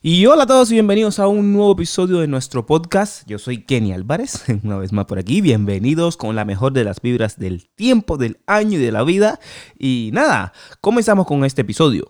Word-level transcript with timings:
Y 0.00 0.24
hola 0.26 0.44
a 0.44 0.46
todos 0.46 0.70
y 0.70 0.74
bienvenidos 0.74 1.18
a 1.18 1.26
un 1.26 1.52
nuevo 1.52 1.72
episodio 1.72 2.18
de 2.20 2.28
nuestro 2.28 2.64
podcast. 2.64 3.26
Yo 3.26 3.36
soy 3.40 3.64
Kenny 3.64 3.92
Álvarez, 3.92 4.44
una 4.62 4.78
vez 4.78 4.92
más 4.92 5.06
por 5.06 5.18
aquí. 5.18 5.40
Bienvenidos 5.40 6.16
con 6.16 6.36
la 6.36 6.44
mejor 6.44 6.72
de 6.72 6.84
las 6.84 7.00
vibras 7.00 7.36
del 7.36 7.68
tiempo, 7.74 8.16
del 8.16 8.38
año 8.46 8.78
y 8.78 8.82
de 8.82 8.92
la 8.92 9.02
vida. 9.02 9.40
Y 9.76 10.10
nada, 10.12 10.52
comenzamos 10.80 11.26
con 11.26 11.44
este 11.44 11.62
episodio. 11.62 12.08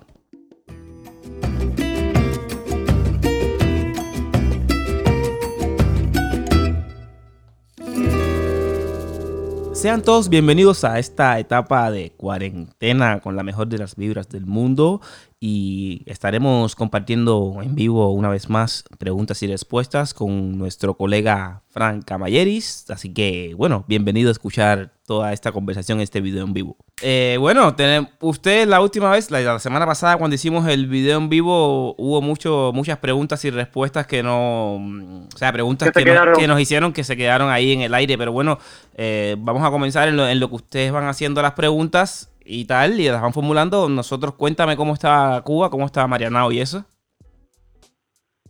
Sean 9.78 10.02
todos 10.02 10.28
bienvenidos 10.28 10.82
a 10.82 10.98
esta 10.98 11.38
etapa 11.38 11.92
de 11.92 12.10
cuarentena 12.10 13.20
con 13.20 13.36
la 13.36 13.44
mejor 13.44 13.68
de 13.68 13.78
las 13.78 13.94
vibras 13.94 14.28
del 14.28 14.44
mundo 14.44 15.00
y 15.40 16.02
estaremos 16.06 16.74
compartiendo 16.74 17.58
en 17.62 17.76
vivo 17.76 18.10
una 18.12 18.28
vez 18.28 18.48
más 18.48 18.84
preguntas 18.98 19.40
y 19.42 19.46
respuestas 19.46 20.12
con 20.12 20.58
nuestro 20.58 20.94
colega 20.94 21.62
Frank 21.68 22.04
Camayeris. 22.04 22.90
Así 22.90 23.12
que, 23.14 23.54
bueno, 23.56 23.84
bienvenido 23.86 24.30
a 24.30 24.32
escuchar 24.32 24.90
toda 25.06 25.32
esta 25.32 25.52
conversación, 25.52 26.00
este 26.00 26.20
video 26.20 26.44
en 26.44 26.52
vivo. 26.52 26.76
Eh, 27.02 27.36
bueno, 27.38 27.74
usted 28.20 28.66
la 28.66 28.80
última 28.80 29.12
vez, 29.12 29.30
la, 29.30 29.60
semana 29.60 29.86
pasada 29.86 30.16
cuando 30.16 30.34
hicimos 30.34 30.66
el 30.66 30.88
video 30.88 31.18
en 31.18 31.28
vivo, 31.28 31.94
hubo 31.96 32.20
mucho, 32.20 32.72
muchas 32.74 32.98
preguntas 32.98 33.44
y 33.44 33.50
respuestas 33.50 34.08
que 34.08 34.24
no, 34.24 34.74
o 34.74 35.36
sea, 35.36 35.52
preguntas 35.52 35.92
que, 35.92 36.46
nos 36.48 36.60
hicieron 36.60 36.92
que 36.92 37.04
se 37.04 37.16
quedaron 37.16 37.48
ahí 37.48 37.72
en 37.72 37.82
el 37.82 37.94
aire. 37.94 38.18
Pero 38.18 38.32
bueno, 38.32 38.58
eh, 38.96 39.36
vamos 39.38 39.62
a 39.62 39.70
comenzar 39.70 40.08
en 40.08 40.16
lo, 40.16 40.28
en 40.28 40.40
lo 40.40 40.48
que 40.48 40.56
ustedes 40.56 40.90
van 40.90 41.06
haciendo 41.06 41.40
las 41.42 41.52
preguntas 41.52 42.30
y 42.48 42.64
tal, 42.64 42.98
y 42.98 43.08
las 43.08 43.20
van 43.20 43.32
formulando. 43.32 43.88
Nosotros, 43.88 44.34
cuéntame 44.34 44.76
cómo 44.76 44.94
está 44.94 45.40
Cuba, 45.44 45.70
cómo 45.70 45.86
está 45.86 46.06
Marianao 46.06 46.50
y 46.50 46.60
eso. 46.60 46.84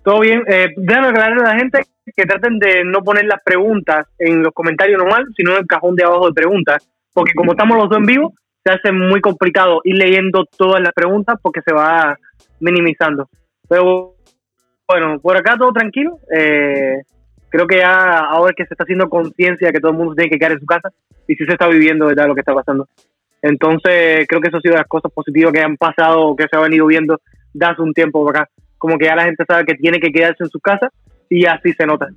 Todo 0.04 0.20
bien. 0.20 0.42
Eh, 0.46 0.68
déjame 0.76 1.08
aclarar 1.08 1.38
a 1.40 1.54
la 1.54 1.58
gente 1.58 1.80
que 2.16 2.24
traten 2.24 2.58
de 2.58 2.84
no 2.84 3.02
poner 3.02 3.24
las 3.26 3.42
preguntas 3.44 4.06
en 4.18 4.42
los 4.42 4.52
comentarios 4.54 4.98
normal, 4.98 5.26
sino 5.36 5.52
en 5.52 5.58
el 5.58 5.66
cajón 5.66 5.96
de 5.96 6.04
abajo 6.04 6.28
de 6.28 6.32
preguntas, 6.32 6.88
porque 7.12 7.34
como 7.34 7.52
estamos 7.52 7.76
los 7.76 7.88
dos 7.88 7.98
en 7.98 8.06
vivo, 8.06 8.34
se 8.64 8.72
hace 8.72 8.92
muy 8.92 9.20
complicado 9.20 9.80
ir 9.84 9.96
leyendo 9.96 10.44
todas 10.56 10.80
las 10.80 10.92
preguntas 10.92 11.38
porque 11.42 11.60
se 11.62 11.74
va 11.74 12.16
minimizando. 12.60 13.28
Pero 13.68 14.14
bueno, 14.86 15.18
por 15.20 15.36
acá 15.36 15.56
todo 15.58 15.72
tranquilo. 15.72 16.18
Eh, 16.34 17.02
creo 17.50 17.66
que 17.66 17.78
ya 17.78 18.20
ahora 18.20 18.54
que 18.56 18.64
se 18.64 18.74
está 18.74 18.84
haciendo 18.84 19.08
conciencia 19.08 19.72
que 19.72 19.80
todo 19.80 19.92
el 19.92 19.98
mundo 19.98 20.14
tiene 20.14 20.30
que 20.30 20.38
quedar 20.38 20.52
en 20.52 20.60
su 20.60 20.66
casa 20.66 20.90
y 21.26 21.34
si 21.34 21.44
se 21.44 21.52
está 21.52 21.66
viviendo 21.68 22.06
verdad 22.06 22.26
lo 22.26 22.34
que 22.34 22.40
está 22.40 22.54
pasando. 22.54 22.88
Entonces, 23.42 24.26
creo 24.28 24.40
que 24.40 24.48
eso 24.48 24.58
ha 24.58 24.60
sido 24.60 24.74
las 24.74 24.86
cosas 24.86 25.12
positivas 25.12 25.52
que 25.52 25.60
han 25.60 25.76
pasado, 25.76 26.34
que 26.36 26.46
se 26.50 26.56
ha 26.56 26.60
venido 26.60 26.86
viendo 26.86 27.20
desde 27.52 27.72
hace 27.72 27.82
un 27.82 27.92
tiempo 27.92 28.28
acá. 28.28 28.48
Como 28.78 28.98
que 28.98 29.06
ya 29.06 29.16
la 29.16 29.24
gente 29.24 29.44
sabe 29.46 29.64
que 29.64 29.74
tiene 29.74 30.00
que 30.00 30.10
quedarse 30.10 30.44
en 30.44 30.50
su 30.50 30.60
casa 30.60 30.90
y 31.28 31.46
así 31.46 31.72
se 31.72 31.86
nota. 31.86 32.08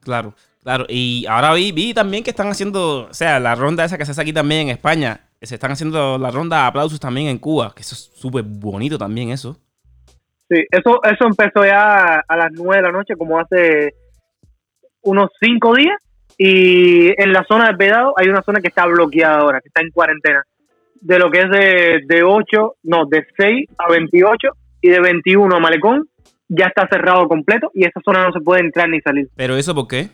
Claro, 0.00 0.34
claro. 0.62 0.86
Y 0.88 1.26
ahora 1.28 1.54
vi, 1.54 1.72
vi 1.72 1.92
también 1.94 2.22
que 2.22 2.30
están 2.30 2.48
haciendo, 2.48 3.08
o 3.08 3.14
sea, 3.14 3.40
la 3.40 3.54
ronda 3.54 3.84
esa 3.84 3.98
que 3.98 4.04
se 4.04 4.12
hace 4.12 4.22
aquí 4.22 4.32
también 4.32 4.62
en 4.62 4.68
España, 4.70 5.20
se 5.42 5.54
están 5.54 5.72
haciendo 5.72 6.18
la 6.18 6.30
ronda 6.30 6.62
de 6.62 6.68
aplausos 6.68 7.00
también 7.00 7.28
en 7.28 7.38
Cuba, 7.38 7.72
que 7.74 7.82
eso 7.82 7.94
es 7.94 8.10
súper 8.14 8.44
bonito 8.44 8.98
también 8.98 9.30
eso. 9.30 9.56
Sí, 10.48 10.64
eso, 10.70 11.00
eso 11.02 11.26
empezó 11.26 11.64
ya 11.64 12.20
a 12.26 12.36
las 12.36 12.52
nueve 12.52 12.76
de 12.76 12.82
la 12.82 12.92
noche, 12.92 13.16
como 13.16 13.38
hace 13.38 13.94
unos 15.02 15.30
cinco 15.40 15.74
días. 15.74 15.96
Y 16.38 17.20
en 17.20 17.32
la 17.32 17.44
zona 17.44 17.68
de 17.68 17.76
Vedado 17.76 18.12
hay 18.16 18.28
una 18.28 18.42
zona 18.42 18.60
que 18.60 18.68
está 18.68 18.84
bloqueada 18.86 19.38
ahora, 19.38 19.60
que 19.60 19.68
está 19.68 19.82
en 19.82 19.90
cuarentena. 19.90 20.44
De 21.00 21.18
lo 21.18 21.30
que 21.30 21.40
es 21.40 21.50
de, 21.50 22.00
de 22.06 22.22
8, 22.22 22.76
no, 22.84 23.06
de 23.06 23.26
6 23.36 23.70
a 23.78 23.90
28 23.90 24.48
y 24.82 24.88
de 24.88 25.00
21 25.00 25.54
a 25.54 25.60
Malecón, 25.60 26.08
ya 26.48 26.66
está 26.66 26.86
cerrado 26.88 27.26
completo 27.28 27.70
y 27.74 27.84
esa 27.84 28.00
zona 28.04 28.24
no 28.24 28.32
se 28.32 28.40
puede 28.40 28.60
entrar 28.60 28.88
ni 28.88 29.00
salir. 29.00 29.28
¿Pero 29.36 29.56
eso 29.56 29.74
por 29.74 29.88
qué? 29.88 30.08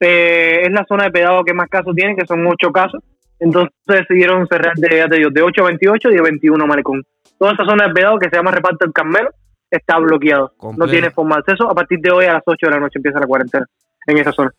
Eh, 0.00 0.62
es 0.62 0.72
la 0.72 0.84
zona 0.86 1.04
de 1.04 1.10
Vedado 1.10 1.42
que 1.42 1.54
más 1.54 1.68
casos 1.68 1.94
tiene, 1.94 2.16
que 2.16 2.26
son 2.26 2.46
8 2.46 2.70
casos. 2.72 3.02
Entonces 3.38 3.74
decidieron 3.86 4.46
cerrar 4.46 4.74
de, 4.76 5.06
de, 5.08 5.28
de 5.30 5.42
8 5.42 5.62
a 5.62 5.66
28 5.66 6.10
y 6.10 6.14
de 6.14 6.22
21 6.22 6.62
a 6.62 6.66
Malecón. 6.66 7.02
Toda 7.38 7.52
esa 7.52 7.64
zona 7.64 7.86
de 7.86 7.92
Vedado 7.92 8.18
que 8.18 8.30
se 8.30 8.36
llama 8.36 8.50
Reparto 8.50 8.84
del 8.84 8.92
Carmelo 8.92 9.30
está 9.70 9.98
bloqueado. 9.98 10.52
No 10.76 10.86
tiene 10.86 11.10
forma 11.10 11.36
de 11.36 11.40
acceso. 11.40 11.70
A 11.70 11.74
partir 11.74 11.98
de 12.00 12.10
hoy 12.10 12.26
a 12.26 12.34
las 12.34 12.42
8 12.44 12.66
de 12.66 12.70
la 12.70 12.80
noche 12.80 12.98
empieza 12.98 13.20
la 13.20 13.26
cuarentena 13.26 13.66
en 14.06 14.18
esa 14.18 14.32
zona. 14.32 14.52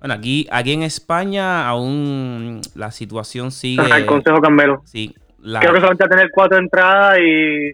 Bueno, 0.00 0.14
aquí, 0.14 0.46
aquí 0.50 0.72
en 0.72 0.82
España 0.82 1.66
aún 1.66 2.60
la 2.74 2.90
situación 2.90 3.50
sigue. 3.50 3.82
el 3.82 4.06
Consejo 4.06 4.40
Carmelo. 4.40 4.82
Sí. 4.84 5.14
Creo 5.42 5.72
que 5.72 5.80
solamente 5.80 6.04
va 6.04 6.06
a 6.06 6.10
tener 6.10 6.30
cuatro 6.32 6.58
entradas 6.58 7.18
y. 7.20 7.72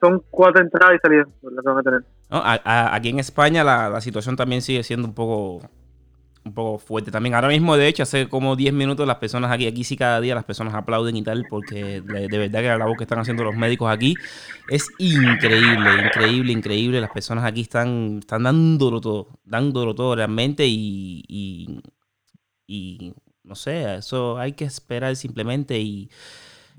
Son 0.00 0.22
cuatro 0.30 0.62
entradas 0.62 0.94
y 0.94 0.98
salidas 0.98 1.26
las 1.42 1.64
que 1.64 1.68
van 1.68 1.78
a 1.78 1.82
tener. 1.82 2.94
aquí 2.94 3.08
en 3.08 3.18
España 3.18 3.64
la, 3.64 3.88
la 3.88 4.00
situación 4.00 4.36
también 4.36 4.62
sigue 4.62 4.84
siendo 4.84 5.08
un 5.08 5.14
poco 5.14 5.68
un 6.44 6.54
poco 6.54 6.78
fuerte 6.78 7.10
también. 7.10 7.34
Ahora 7.34 7.48
mismo, 7.48 7.76
de 7.76 7.88
hecho, 7.88 8.02
hace 8.02 8.28
como 8.28 8.56
10 8.56 8.72
minutos 8.72 9.06
las 9.06 9.16
personas 9.16 9.50
aquí, 9.50 9.66
aquí 9.66 9.84
sí 9.84 9.96
cada 9.96 10.20
día 10.20 10.34
las 10.34 10.44
personas 10.44 10.74
aplauden 10.74 11.16
y 11.16 11.22
tal, 11.22 11.46
porque 11.48 12.00
de, 12.00 12.38
verdad 12.38 12.60
que 12.60 12.68
la 12.68 12.78
labor 12.78 12.96
que 12.96 13.04
están 13.04 13.18
haciendo 13.18 13.44
los 13.44 13.56
médicos 13.56 13.90
aquí 13.90 14.14
es 14.68 14.88
increíble, 14.98 15.90
increíble, 16.06 16.52
increíble. 16.52 17.00
Las 17.00 17.10
personas 17.10 17.44
aquí 17.44 17.62
están, 17.62 18.18
están 18.20 18.44
dándolo 18.44 19.00
todo, 19.00 19.28
dándolo 19.44 19.94
todo 19.94 20.16
realmente 20.16 20.66
y, 20.66 21.22
y, 21.28 21.80
y 22.66 23.14
no 23.42 23.54
sé, 23.54 23.96
eso 23.96 24.38
hay 24.38 24.52
que 24.52 24.64
esperar 24.64 25.16
simplemente 25.16 25.78
y 25.78 26.10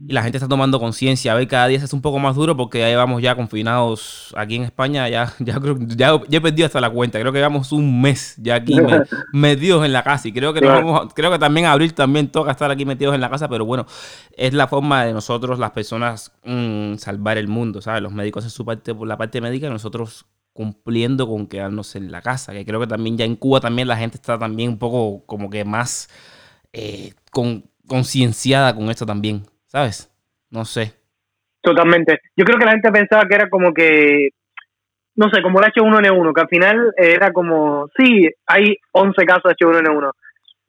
y 0.08 0.14
la 0.14 0.24
gente 0.24 0.38
está 0.38 0.48
tomando 0.48 0.80
conciencia. 0.80 1.34
A 1.34 1.36
ver, 1.36 1.48
cada 1.48 1.68
día 1.68 1.78
se 1.78 1.86
hace 1.86 1.96
un 1.96 2.02
poco 2.02 2.20
más 2.20 2.36
duro 2.36 2.56
porque 2.56 2.80
ya 2.80 2.88
llevamos 2.88 3.22
ya 3.22 3.36
confinados 3.36 4.34
aquí 4.38 4.56
en 4.56 4.64
España. 4.64 5.10
Ya, 5.10 5.34
ya 5.40 5.60
creo 5.60 5.78
ya, 5.80 6.22
ya 6.28 6.38
he 6.38 6.42
perdido 6.42 6.68
hasta 6.68 6.80
la 6.80 6.90
cuenta. 6.90 7.20
Creo 7.20 7.34
que 7.34 7.40
llevamos 7.40 7.72
un 7.74 8.02
mes 8.02 8.36
ya 8.38 8.56
aquí 8.56 8.78
metidos 9.34 9.86
en 9.86 9.92
la 9.92 10.04
casa. 10.04 10.30
Y 10.30 10.32
creo 10.32 10.54
que, 10.54 10.62
creo 10.62 11.32
que 11.32 11.40
también 11.40 11.66
abril 11.66 11.94
también 11.94 12.30
toca 12.30 12.52
estar 12.52 12.72
aquí 12.72 12.86
metidos 12.86 13.14
en 13.14 13.22
la 13.22 13.30
casa. 13.30 13.50
Pero 13.50 13.66
bueno, 13.66 13.86
es 14.38 14.54
la 14.54 14.68
forma 14.68 15.04
de 15.04 15.12
nosotros, 15.12 15.60
las 15.60 15.72
personas, 15.72 16.32
mm, 16.46 16.96
salvar 16.96 17.38
el 17.38 17.50
mundo. 17.50 17.82
¿sabes? 17.82 18.02
Los 18.02 18.14
médicos 18.14 18.46
en 18.46 18.52
su 18.52 18.64
parte, 18.66 18.96
por 18.96 19.08
la 19.08 19.18
parte 19.18 19.42
médica, 19.42 19.68
y 19.68 19.70
nosotros 19.70 20.26
cumpliendo 20.54 21.28
con 21.28 21.48
quedarnos 21.48 21.96
en 21.98 22.10
la 22.12 22.22
casa. 22.22 22.54
Que 22.54 22.66
creo 22.66 22.80
que 22.80 22.88
también 22.88 23.18
ya 23.18 23.26
en 23.26 23.36
Cuba 23.36 23.60
también 23.60 23.88
la 23.88 23.98
gente 23.98 24.16
está 24.16 24.40
también 24.40 24.70
un 24.70 24.78
poco 24.78 25.26
como 25.26 25.50
que 25.50 25.66
más 25.66 26.10
eh, 26.72 27.14
con, 27.32 27.70
concienciada 27.86 28.74
con 28.74 28.90
esto 28.90 29.06
también. 29.06 29.46
¿Sabes? 29.70 30.12
No 30.50 30.66
sé. 30.66 30.94
Totalmente. 31.62 32.20
Yo 32.36 32.44
creo 32.44 32.58
que 32.58 32.66
la 32.66 32.72
gente 32.72 32.92
pensaba 32.92 33.26
que 33.28 33.36
era 33.36 33.50
como 33.50 33.74
que, 33.74 34.30
no 35.16 35.30
sé, 35.30 35.42
como 35.42 35.60
el 35.60 35.72
H1N1, 35.72 36.34
que 36.34 36.42
al 36.42 36.48
final 36.48 36.94
era 36.98 37.32
como, 37.32 37.88
sí, 37.98 38.30
hay 38.48 38.76
11 38.92 39.26
casos 39.26 39.44
de 39.44 39.56
H1N1. 39.56 40.12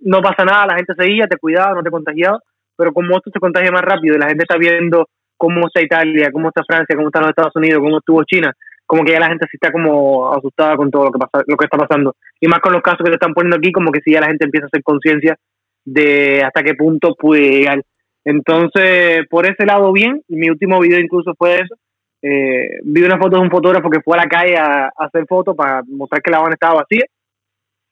No 0.00 0.20
pasa 0.22 0.44
nada, 0.44 0.66
la 0.66 0.76
gente 0.76 0.94
seguía, 0.96 1.26
te 1.26 1.38
cuidaba, 1.38 1.74
no 1.74 1.82
te 1.82 1.90
contagiaba, 1.90 2.38
pero 2.76 2.92
como 2.92 3.16
esto 3.16 3.30
se 3.32 3.40
contagia 3.40 3.70
más 3.70 3.82
rápido 3.82 4.16
y 4.16 4.18
la 4.18 4.28
gente 4.28 4.44
está 4.44 4.56
viendo 4.56 5.08
cómo 5.36 5.66
está 5.66 5.82
Italia, 5.82 6.30
cómo 6.32 6.48
está 6.48 6.62
Francia, 6.66 6.96
cómo 6.96 7.08
están 7.08 7.22
los 7.22 7.30
Estados 7.30 7.56
Unidos, 7.56 7.80
cómo 7.80 7.98
estuvo 7.98 8.24
China, 8.24 8.52
como 8.86 9.04
que 9.04 9.12
ya 9.12 9.20
la 9.20 9.28
gente 9.28 9.46
sí 9.50 9.56
está 9.56 9.70
como 9.70 10.32
asustada 10.32 10.76
con 10.76 10.90
todo 10.90 11.04
lo 11.04 11.12
que 11.12 11.18
pasa, 11.18 11.44
lo 11.46 11.56
que 11.56 11.64
está 11.64 11.78
pasando. 11.78 12.16
Y 12.40 12.48
más 12.48 12.60
con 12.60 12.72
los 12.72 12.82
casos 12.82 13.00
que 13.04 13.10
se 13.10 13.14
están 13.14 13.32
poniendo 13.32 13.56
aquí, 13.56 13.72
como 13.72 13.92
que 13.92 14.00
sí 14.00 14.12
ya 14.12 14.20
la 14.20 14.26
gente 14.26 14.44
empieza 14.44 14.66
a 14.66 14.68
hacer 14.68 14.82
conciencia 14.82 15.36
de 15.84 16.42
hasta 16.44 16.62
qué 16.62 16.74
punto 16.74 17.14
puede 17.14 17.50
llegar 17.50 17.82
entonces, 18.24 19.26
por 19.28 19.46
ese 19.46 19.64
lado, 19.64 19.92
bien. 19.92 20.22
Mi 20.28 20.50
último 20.50 20.80
video 20.80 21.00
incluso 21.00 21.32
fue 21.36 21.56
eso. 21.56 21.74
Eh, 22.22 22.80
vi 22.84 23.02
una 23.02 23.18
foto 23.18 23.36
de 23.36 23.42
un 23.42 23.50
fotógrafo 23.50 23.88
que 23.88 24.00
fue 24.00 24.18
a 24.18 24.22
la 24.22 24.28
calle 24.28 24.56
a, 24.56 24.90
hacer 24.96 25.24
fotos 25.26 25.56
para 25.56 25.82
mostrar 25.86 26.20
que 26.22 26.30
La 26.30 26.38
Habana 26.38 26.54
estaba 26.54 26.82
vacía. 26.82 27.04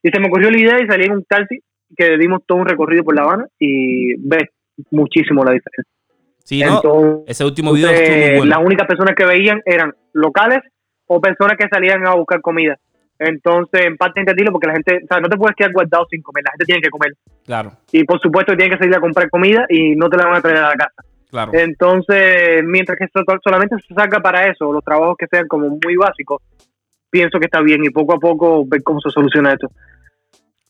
Y 0.02 0.10
se 0.10 0.20
me 0.20 0.28
ocurrió 0.28 0.50
la 0.50 0.60
idea 0.60 0.82
y 0.82 0.86
salí 0.86 1.06
en 1.06 1.12
un 1.12 1.24
taxi 1.24 1.60
que 1.96 2.18
dimos 2.18 2.42
todo 2.46 2.58
un 2.58 2.66
recorrido 2.66 3.04
por 3.04 3.16
La 3.16 3.22
Habana 3.22 3.46
y 3.58 4.14
ves 4.20 4.50
muchísimo 4.90 5.44
la 5.44 5.52
diferencia. 5.52 5.92
Sí, 6.44 6.62
¿no? 6.62 7.24
ese 7.26 7.44
último 7.44 7.72
video 7.72 7.90
estuvo 7.90 8.38
bueno. 8.38 8.44
Las 8.44 8.64
únicas 8.64 8.86
personas 8.86 9.14
que 9.14 9.26
veían 9.26 9.60
eran 9.66 9.92
locales 10.12 10.60
o 11.06 11.20
personas 11.20 11.56
que 11.58 11.68
salían 11.70 12.06
a 12.06 12.14
buscar 12.14 12.40
comida. 12.40 12.78
Entonces, 13.18 13.86
en 13.86 13.96
parte 13.96 14.20
entendido 14.20 14.52
porque 14.52 14.68
la 14.68 14.74
gente, 14.74 15.00
o 15.02 15.06
sea, 15.06 15.20
no 15.20 15.28
te 15.28 15.36
puedes 15.36 15.56
quedar 15.56 15.72
guardado 15.72 16.06
sin 16.08 16.22
comer, 16.22 16.44
la 16.44 16.52
gente 16.52 16.64
tiene 16.66 16.80
que 16.80 16.90
comer. 16.90 17.12
Claro. 17.44 17.72
Y 17.92 18.04
por 18.04 18.20
supuesto 18.20 18.56
tiene 18.56 18.72
que 18.72 18.78
salir 18.78 18.94
a 18.94 19.00
comprar 19.00 19.28
comida 19.28 19.66
y 19.68 19.96
no 19.96 20.08
te 20.08 20.16
la 20.16 20.26
van 20.26 20.36
a 20.36 20.40
traer 20.40 20.58
a 20.58 20.68
la 20.68 20.76
casa. 20.76 21.02
Claro. 21.30 21.52
Entonces, 21.54 22.62
mientras 22.64 22.96
que 22.96 23.06
solamente 23.42 23.76
se 23.86 23.94
saca 23.94 24.20
para 24.20 24.48
eso, 24.50 24.72
los 24.72 24.84
trabajos 24.84 25.16
que 25.18 25.26
sean 25.26 25.46
como 25.46 25.68
muy 25.68 25.96
básicos, 25.96 26.42
pienso 27.10 27.38
que 27.38 27.46
está 27.46 27.60
bien 27.60 27.84
y 27.84 27.90
poco 27.90 28.14
a 28.14 28.18
poco 28.18 28.64
ver 28.66 28.82
cómo 28.82 29.00
se 29.00 29.10
soluciona 29.10 29.52
esto. 29.52 29.68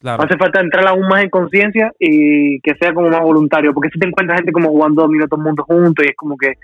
Claro. 0.00 0.22
Hace 0.22 0.36
falta 0.36 0.60
entrar 0.60 0.86
aún 0.86 1.06
más 1.08 1.24
en 1.24 1.30
conciencia 1.30 1.92
y 1.98 2.60
que 2.60 2.74
sea 2.80 2.94
como 2.94 3.08
más 3.08 3.20
voluntario, 3.20 3.74
porque 3.74 3.90
si 3.92 3.98
te 3.98 4.06
encuentras 4.06 4.38
gente 4.38 4.52
como 4.52 4.70
jugando 4.70 5.08
minutos 5.08 5.30
todo 5.30 5.40
el 5.40 5.46
mundo 5.46 5.64
juntos 5.64 6.04
y 6.04 6.10
es 6.10 6.16
como 6.16 6.36
que, 6.36 6.54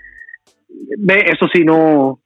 ve, 0.97 1.25
eso 1.31 1.45
sí 1.53 1.63
no, 1.63 2.19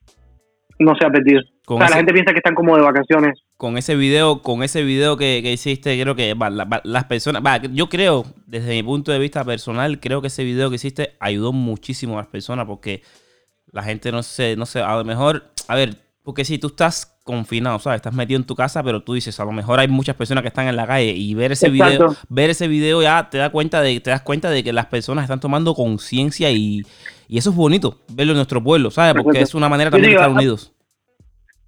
no 0.80 0.96
se 0.96 1.06
ha 1.06 1.10
perdido. 1.10 1.42
o 1.68 1.78
sea, 1.78 1.90
la 1.90 1.98
gente 1.98 2.14
piensa 2.14 2.32
que 2.32 2.38
están 2.38 2.56
como 2.56 2.76
de 2.76 2.82
vacaciones. 2.82 3.40
Con 3.58 3.78
ese 3.78 3.96
video, 3.96 4.42
con 4.42 4.64
ese 4.64 4.84
video 4.84 5.18
que, 5.18 5.40
hiciste, 5.40 6.02
creo 6.02 6.16
que 6.16 6.36
las 6.84 7.06
personas, 7.06 7.44
yo 7.74 7.90
creo, 7.90 8.26
desde 8.48 8.70
mi 8.70 8.84
punto 8.84 9.12
de 9.12 9.20
vista 9.20 9.44
personal, 9.44 10.00
creo 10.00 10.22
que 10.22 10.28
ese 10.28 10.44
video 10.44 10.70
que 10.70 10.78
hiciste 10.78 11.18
ayudó 11.20 11.52
muchísimo 11.52 12.14
a 12.18 12.22
las 12.22 12.28
personas 12.28 12.66
porque 12.66 13.04
la 13.72 13.84
gente 13.84 14.12
no 14.12 14.24
sé, 14.24 14.56
no 14.56 14.66
sé, 14.66 14.82
a 14.82 14.96
lo 14.96 15.04
mejor, 15.04 15.52
a 15.68 15.76
ver, 15.76 15.98
porque 16.24 16.46
si 16.46 16.58
tú 16.58 16.68
estás 16.68 17.18
confinado, 17.24 17.78
¿sabes? 17.80 17.98
Estás 17.98 18.14
metido 18.14 18.40
en 18.40 18.46
tu 18.46 18.56
casa, 18.56 18.82
pero 18.82 19.04
tú 19.04 19.14
dices, 19.14 19.40
a 19.40 19.46
lo 19.46 19.52
mejor 19.52 19.80
hay 19.80 19.88
muchas 19.88 20.16
personas 20.16 20.42
que 20.42 20.48
están 20.48 20.68
en 20.68 20.76
la 20.76 20.88
calle 20.88 21.12
y 21.12 21.34
ver 21.34 21.52
ese 21.52 21.70
video, 21.70 22.16
ver 22.30 22.50
ese 22.50 22.68
video 22.68 23.02
ya 23.02 23.30
te 23.30 23.38
da 23.38 23.52
cuenta 23.52 23.82
de, 23.82 24.00
te 24.00 24.10
das 24.10 24.22
cuenta 24.22 24.50
de 24.50 24.64
que 24.64 24.74
las 24.74 24.86
personas 24.86 25.24
están 25.24 25.40
tomando 25.40 25.76
conciencia 25.76 26.50
y, 26.52 26.84
eso 27.38 27.52
es 27.52 27.56
bonito, 27.56 28.02
verlo 28.14 28.32
en 28.32 28.38
nuestro 28.38 28.64
pueblo, 28.64 28.92
¿sabes? 28.92 29.22
Porque 29.22 29.42
es 29.42 29.54
una 29.54 29.70
manera 29.70 29.92
también 29.92 30.12
de 30.12 30.16
estar 30.16 30.32
unidos. 30.32 30.74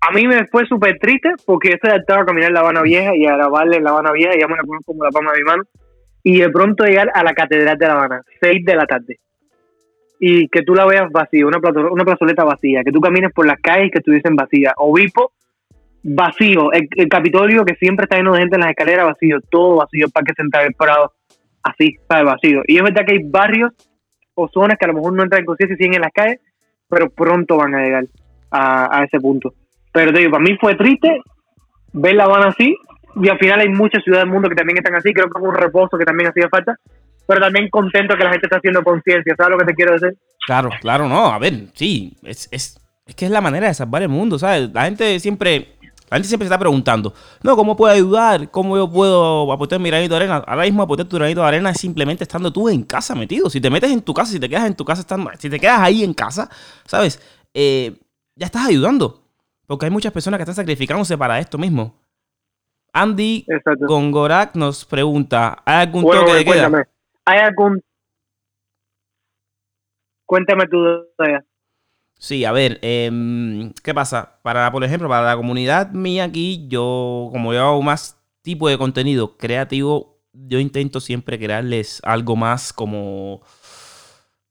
A 0.01 0.11
mí 0.11 0.27
me 0.27 0.47
fue 0.47 0.65
súper 0.65 0.97
triste 0.97 1.29
porque 1.45 1.69
yo 1.69 1.75
estoy 1.75 1.91
adaptado 1.91 2.21
a 2.21 2.25
caminar 2.25 2.49
en 2.49 2.55
La 2.55 2.61
Habana 2.61 2.81
Vieja 2.81 3.15
y 3.15 3.27
a 3.27 3.35
grabarle 3.35 3.77
en 3.77 3.83
La 3.83 3.91
Habana 3.91 4.11
Vieja, 4.11 4.35
y 4.35 4.39
ya 4.39 4.47
me 4.47 4.55
la 4.55 4.63
pongo 4.63 4.81
como 4.83 5.03
la 5.03 5.11
palma 5.11 5.31
de 5.33 5.37
mi 5.37 5.43
mano, 5.43 5.63
y 6.23 6.39
de 6.39 6.49
pronto 6.49 6.83
llegar 6.85 7.11
a 7.13 7.23
la 7.23 7.33
Catedral 7.33 7.77
de 7.77 7.85
La 7.85 7.93
Habana, 7.93 8.21
6 8.41 8.65
de 8.65 8.75
la 8.75 8.85
tarde 8.85 9.19
y 10.23 10.47
que 10.49 10.61
tú 10.61 10.75
la 10.75 10.85
veas 10.85 11.11
vacía, 11.11 11.47
una, 11.47 11.57
una 11.89 12.05
plazoleta 12.05 12.43
vacía, 12.43 12.83
que 12.83 12.91
tú 12.91 13.01
camines 13.01 13.33
por 13.33 13.47
las 13.47 13.59
calles 13.59 13.89
que 13.91 13.97
estuviesen 13.97 14.35
vacías, 14.35 14.71
obispo 14.77 15.33
vacío, 16.03 16.71
el, 16.71 16.87
Capitolio 17.09 17.65
que 17.65 17.75
siempre 17.75 18.03
está 18.03 18.17
lleno 18.17 18.33
de 18.33 18.41
gente 18.41 18.55
en 18.55 18.61
las 18.61 18.69
escaleras 18.69 19.07
vacío, 19.07 19.39
todo 19.49 19.77
vacío, 19.77 20.05
el 20.05 20.11
Parque 20.11 20.33
Central, 20.35 20.67
el 20.67 20.75
Prado, 20.75 21.13
así, 21.63 21.95
está 21.99 22.21
vacío. 22.21 22.61
Y 22.67 22.77
es 22.77 22.83
verdad 22.83 23.03
que 23.03 23.13
hay 23.13 23.23
barrios 23.23 23.71
o 24.43 24.49
zonas 24.49 24.77
que 24.77 24.85
a 24.85 24.89
lo 24.89 24.95
mejor 24.95 25.13
no 25.13 25.23
entran 25.23 25.41
en 25.41 25.45
conciencia 25.45 25.75
y 25.75 25.77
siguen 25.77 25.95
en 25.95 26.01
las 26.01 26.13
calles, 26.13 26.39
pero 26.89 27.09
pronto 27.09 27.57
van 27.57 27.75
a 27.75 27.83
llegar 27.83 28.05
a, 28.51 29.03
ese 29.05 29.19
punto. 29.19 29.53
Pero 29.93 30.11
te 30.11 30.19
digo, 30.19 30.31
para 30.31 30.43
mí 30.43 30.57
fue 30.59 30.75
triste 30.75 31.21
ver 31.93 32.15
La 32.15 32.25
Habana 32.25 32.47
así, 32.47 32.75
y 33.15 33.29
al 33.29 33.37
final 33.37 33.59
hay 33.59 33.69
muchas 33.69 34.03
ciudades 34.03 34.25
del 34.25 34.33
mundo 34.33 34.49
que 34.49 34.55
también 34.55 34.77
están 34.77 34.95
así, 34.95 35.13
creo 35.13 35.29
que 35.29 35.37
es 35.37 35.45
un 35.45 35.55
reposo 35.55 35.97
que 35.97 36.05
también 36.05 36.29
hacía 36.29 36.49
falta, 36.49 36.75
pero 37.27 37.41
también 37.41 37.69
contento 37.69 38.15
que 38.15 38.23
la 38.23 38.31
gente 38.31 38.47
está 38.47 38.57
haciendo 38.57 38.83
conciencia, 38.83 39.35
¿sabes 39.37 39.51
lo 39.51 39.57
que 39.57 39.65
te 39.65 39.73
quiero 39.73 39.93
decir? 39.93 40.17
Claro, 40.45 40.69
claro, 40.79 41.07
no, 41.07 41.27
a 41.27 41.39
ver, 41.39 41.53
sí, 41.73 42.17
es, 42.23 42.49
es, 42.51 42.79
es 43.05 43.15
que 43.15 43.25
es 43.25 43.31
la 43.31 43.41
manera 43.41 43.67
de 43.67 43.73
salvar 43.73 44.01
el 44.01 44.09
mundo, 44.09 44.39
¿sabes? 44.39 44.69
La 44.73 44.85
gente 44.85 45.19
siempre, 45.19 45.75
la 46.11 46.17
gente 46.17 46.27
siempre 46.27 46.45
se 46.45 46.53
está 46.53 46.59
preguntando, 46.59 47.13
no, 47.41 47.55
¿cómo 47.55 47.77
puedo 47.77 47.93
ayudar? 47.93 48.51
¿Cómo 48.51 48.75
yo 48.75 48.91
puedo 48.91 49.49
aportar 49.49 49.79
mi 49.79 49.89
granito 49.89 50.13
de 50.13 50.17
arena? 50.17 50.43
Ahora 50.45 50.63
mismo 50.63 50.83
aportar 50.83 51.07
tu 51.07 51.15
granito 51.15 51.39
de 51.39 51.47
arena 51.47 51.69
es 51.69 51.79
simplemente 51.79 52.25
estando 52.25 52.51
tú 52.51 52.67
en 52.67 52.83
casa 52.83 53.15
metido. 53.15 53.49
Si 53.49 53.61
te 53.61 53.69
metes 53.69 53.89
en 53.89 54.01
tu 54.01 54.13
casa, 54.13 54.33
si 54.33 54.39
te 54.39 54.49
quedas 54.49 54.65
en 54.65 54.75
tu 54.75 54.83
casa, 54.83 54.99
estando, 54.99 55.31
si 55.39 55.49
te 55.49 55.57
quedas 55.57 55.79
ahí 55.79 56.03
en 56.03 56.13
casa, 56.13 56.49
¿sabes? 56.85 57.21
Eh, 57.53 57.97
ya 58.35 58.45
estás 58.45 58.67
ayudando. 58.67 59.23
Porque 59.65 59.85
hay 59.85 59.91
muchas 59.91 60.11
personas 60.11 60.37
que 60.37 60.41
están 60.41 60.55
sacrificándose 60.55 61.17
para 61.17 61.39
esto 61.39 61.57
mismo. 61.57 61.95
Andy 62.91 63.45
con 63.87 64.11
Gorak 64.11 64.53
nos 64.55 64.83
pregunta, 64.83 65.63
¿hay 65.65 65.85
algún 65.85 66.03
toque 66.03 66.33
de 66.33 66.43
queda? 66.43 66.89
¿Hay 67.23 67.39
algún... 67.39 67.81
Cuéntame 70.25 70.65
tu 70.67 70.77
duda. 70.77 71.45
Sí, 72.21 72.45
a 72.45 72.51
ver, 72.51 72.77
em, 72.83 73.73
¿qué 73.83 73.95
pasa? 73.95 74.37
Para, 74.43 74.71
por 74.71 74.83
ejemplo, 74.83 75.09
para 75.09 75.25
la 75.25 75.35
comunidad 75.35 75.89
mía 75.89 76.25
aquí, 76.25 76.67
yo, 76.67 77.29
como 77.31 77.51
yo 77.51 77.61
hago 77.61 77.81
más 77.81 78.15
tipo 78.43 78.69
de 78.69 78.77
contenido 78.77 79.37
creativo, 79.37 80.19
yo 80.31 80.59
intento 80.59 80.99
siempre 80.99 81.39
crearles 81.39 81.99
algo 82.03 82.35
más 82.35 82.73
como... 82.73 83.41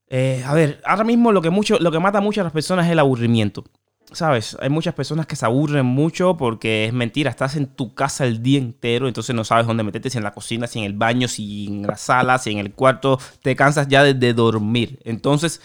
Eh, 0.08 0.42
a 0.44 0.52
ver, 0.52 0.80
ahora 0.84 1.04
mismo 1.04 1.30
lo 1.30 1.40
que, 1.40 1.50
mucho, 1.50 1.78
lo 1.78 1.92
que 1.92 2.00
mata 2.00 2.20
mucho 2.20 2.40
a 2.40 2.44
las 2.44 2.52
personas 2.52 2.86
es 2.86 2.92
el 2.92 2.98
aburrimiento. 2.98 3.64
¿sabes? 4.12 4.56
Hay 4.60 4.68
muchas 4.68 4.94
personas 4.94 5.26
que 5.26 5.36
se 5.36 5.46
aburren 5.46 5.86
mucho 5.86 6.36
porque 6.36 6.86
es 6.86 6.92
mentira, 6.92 7.30
estás 7.30 7.54
en 7.54 7.66
tu 7.66 7.94
casa 7.94 8.26
el 8.26 8.42
día 8.42 8.58
entero, 8.58 9.06
entonces 9.06 9.32
no 9.36 9.44
sabes 9.44 9.68
dónde 9.68 9.84
meterte, 9.84 10.10
si 10.10 10.18
en 10.18 10.24
la 10.24 10.34
cocina, 10.34 10.66
si 10.66 10.80
en 10.80 10.86
el 10.86 10.94
baño, 10.94 11.28
si 11.28 11.68
en 11.68 11.86
la 11.86 11.96
sala, 11.96 12.38
si 12.38 12.50
en 12.50 12.58
el 12.58 12.72
cuarto, 12.72 13.20
te 13.42 13.54
cansas 13.54 13.86
ya 13.86 14.02
de, 14.02 14.32
dormir. 14.34 14.98
Entonces, 15.04 15.60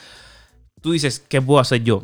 tú 0.85 0.91
dices, 0.91 1.19
¿qué 1.19 1.41
puedo 1.41 1.59
hacer 1.59 1.83
yo? 1.83 2.03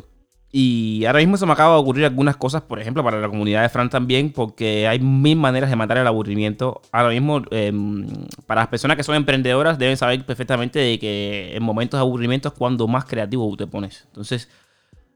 Y 0.50 1.04
ahora 1.04 1.20
mismo 1.20 1.36
se 1.36 1.46
me 1.46 1.52
acaba 1.52 1.74
de 1.74 1.80
ocurrir 1.80 2.04
algunas 2.04 2.36
cosas, 2.36 2.62
por 2.62 2.80
ejemplo, 2.80 3.04
para 3.04 3.20
la 3.20 3.28
comunidad 3.28 3.62
de 3.62 3.68
Fran 3.68 3.88
también, 3.88 4.32
porque 4.32 4.88
hay 4.88 4.98
mil 4.98 5.36
maneras 5.36 5.70
de 5.70 5.76
matar 5.76 5.98
el 5.98 6.06
aburrimiento. 6.08 6.82
Ahora 6.90 7.10
mismo, 7.10 7.42
em, 7.52 8.08
para 8.44 8.62
las 8.62 8.68
personas 8.68 8.96
que 8.96 9.04
son 9.04 9.14
emprendedoras, 9.14 9.78
deben 9.78 9.96
saber 9.96 10.26
perfectamente 10.26 10.80
de 10.80 10.98
que 10.98 11.54
en 11.54 11.62
momentos 11.62 11.96
de 11.96 12.02
aburrimiento 12.02 12.48
es 12.48 12.54
cuando 12.54 12.88
más 12.88 13.04
creativo 13.04 13.56
te 13.56 13.68
pones. 13.68 14.02
Entonces, 14.08 14.48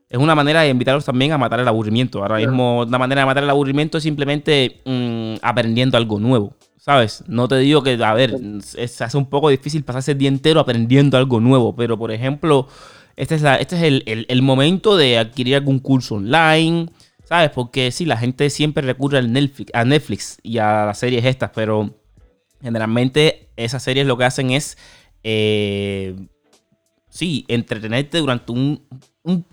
es 0.08 0.18
una 0.18 0.36
manera 0.36 0.60
de 0.60 0.68
invitarlos 0.68 1.04
también 1.04 1.32
a 1.32 1.38
matar 1.38 1.58
el 1.58 1.66
aburrimiento. 1.66 2.22
Ahora 2.22 2.36
mismo, 2.36 2.82
una 2.82 2.98
manera 2.98 3.22
de 3.22 3.26
matar 3.26 3.42
el 3.42 3.50
aburrimiento 3.50 3.98
es 3.98 4.04
simplemente 4.04 4.80
mm, 4.84 5.38
aprendiendo 5.42 5.96
algo 5.96 6.20
nuevo. 6.20 6.54
¿Sabes? 6.78 7.24
No 7.26 7.48
te 7.48 7.56
digo 7.56 7.82
que, 7.82 7.94
a 8.00 8.14
ver, 8.14 8.36
es, 8.76 9.02
hace 9.02 9.18
un 9.18 9.26
poco 9.26 9.48
difícil 9.48 9.82
pasarse 9.82 10.12
el 10.12 10.18
día 10.18 10.28
entero 10.28 10.60
aprendiendo 10.60 11.18
algo 11.18 11.40
nuevo, 11.40 11.74
pero 11.74 11.98
por 11.98 12.12
ejemplo, 12.12 12.68
este 13.16 13.36
es, 13.36 13.42
este 13.42 13.76
es 13.76 14.26
el, 14.28 14.42
momento 14.42 14.96
de 14.96 15.18
adquirir 15.18 15.56
algún 15.56 15.78
curso 15.78 16.16
online, 16.16 16.90
¿sabes? 17.24 17.50
Porque 17.50 17.90
sí, 17.90 18.04
la 18.04 18.16
gente 18.16 18.50
siempre 18.50 18.82
recurre 18.82 19.18
al 19.18 19.32
Netflix, 19.32 19.72
a 19.74 19.84
Netflix 19.84 20.38
y 20.42 20.58
a 20.58 20.86
las 20.86 20.98
series 20.98 21.24
estas, 21.24 21.50
pero 21.54 21.98
generalmente 22.60 23.50
esas 23.56 23.82
series 23.82 24.06
lo 24.06 24.16
que 24.16 24.24
hacen 24.24 24.50
es, 24.50 24.78
eh, 25.24 26.14
sí, 27.08 27.44
entretenerte 27.48 28.18
durante 28.18 28.52
un 28.52 28.86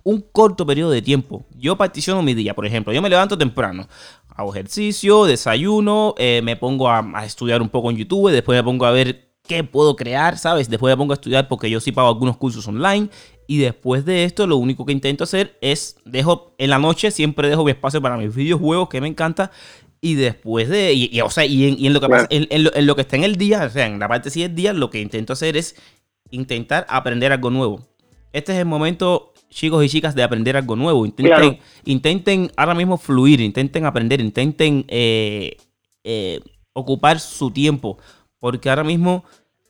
un, 0.04 0.22
corto 0.32 0.66
periodo 0.66 0.92
de 0.92 1.02
tiempo. 1.02 1.46
Yo 1.58 1.76
particiono 1.76 2.22
mi 2.22 2.34
día, 2.34 2.54
por 2.54 2.66
ejemplo. 2.66 2.94
Yo 2.94 3.02
me 3.02 3.10
levanto 3.10 3.38
temprano, 3.38 3.88
hago 4.30 4.54
ejercicio, 4.54 5.26
desayuno, 5.26 6.14
eh, 6.18 6.42
me 6.44 6.56
pongo 6.56 6.90
a, 6.90 7.26
estudiar 7.26 7.62
un 7.62 7.70
poco 7.70 7.90
en 7.90 7.98
YouTube, 7.98 8.32
después 8.32 8.58
me 8.58 8.64
pongo 8.64 8.86
a 8.86 8.92
ver 8.92 9.33
qué 9.48 9.64
puedo 9.64 9.96
crear, 9.96 10.38
¿sabes? 10.38 10.70
Después 10.70 10.92
me 10.92 10.98
pongo 10.98 11.14
a 11.14 11.16
estudiar 11.16 11.48
porque 11.48 11.70
yo 11.70 11.80
sí 11.80 11.92
pago 11.92 12.08
algunos 12.08 12.38
cursos 12.38 12.68
online. 12.68 13.10
Y 13.46 13.58
después 13.58 14.06
de 14.06 14.24
esto, 14.24 14.48
lo 14.48 14.58
único 14.58 14.86
que 14.86 14.94
intento 14.94 15.26
hacer 15.26 15.58
es, 15.62 15.98
dejo 16.06 16.54
en 16.58 16.70
la 16.70 16.80
noche, 16.80 17.12
siempre 17.12 17.50
dejo 17.50 17.66
mi 17.66 17.72
espacio 17.72 18.02
para 18.02 18.18
mis 18.18 18.34
videojuegos, 18.34 18.90
que 18.90 19.02
me 19.02 19.08
encanta. 19.08 19.52
Y 20.00 20.16
después 20.16 20.70
de, 20.70 20.94
y, 20.94 21.22
o 21.22 21.30
sea, 21.30 21.46
y 21.46 21.86
en, 21.86 21.94
lo 21.94 22.02
que 22.02 22.10
pasa, 22.10 22.28
en, 22.30 22.86
lo, 22.86 22.96
que 22.96 23.02
está 23.02 23.16
en 23.16 23.24
el 23.24 23.38
día, 23.38 23.64
o 23.66 23.70
sea, 23.70 23.86
en 23.86 24.00
la 24.00 24.08
parte 24.08 24.30
sí 24.30 24.42
del 24.42 24.56
día, 24.56 24.74
lo 24.74 24.90
que 24.90 25.00
intento 25.00 25.34
hacer 25.34 25.56
es 25.56 25.76
intentar 26.30 26.86
aprender 26.90 27.32
algo 27.32 27.50
nuevo. 27.50 27.82
Este 28.34 28.54
es 28.54 28.60
el 28.60 28.66
momento 28.66 29.34
chicos 29.50 29.86
y 29.86 29.90
chicas, 29.90 30.16
de 30.16 30.24
aprender 30.24 30.58
algo 30.58 30.76
nuevo. 30.76 31.06
Intenten, 31.06 31.60
intenten 31.86 32.52
ahora 32.58 32.74
mismo 32.74 32.98
fluir, 32.98 33.40
intenten 33.40 33.86
aprender, 33.86 34.20
intenten 34.20 34.86
eh, 34.88 35.58
eh, 36.04 36.40
ocupar 36.74 37.20
su 37.20 37.52
tiempo. 37.52 37.98
Porque 38.44 38.70
ahora 38.70 38.84
mismo 38.84 39.24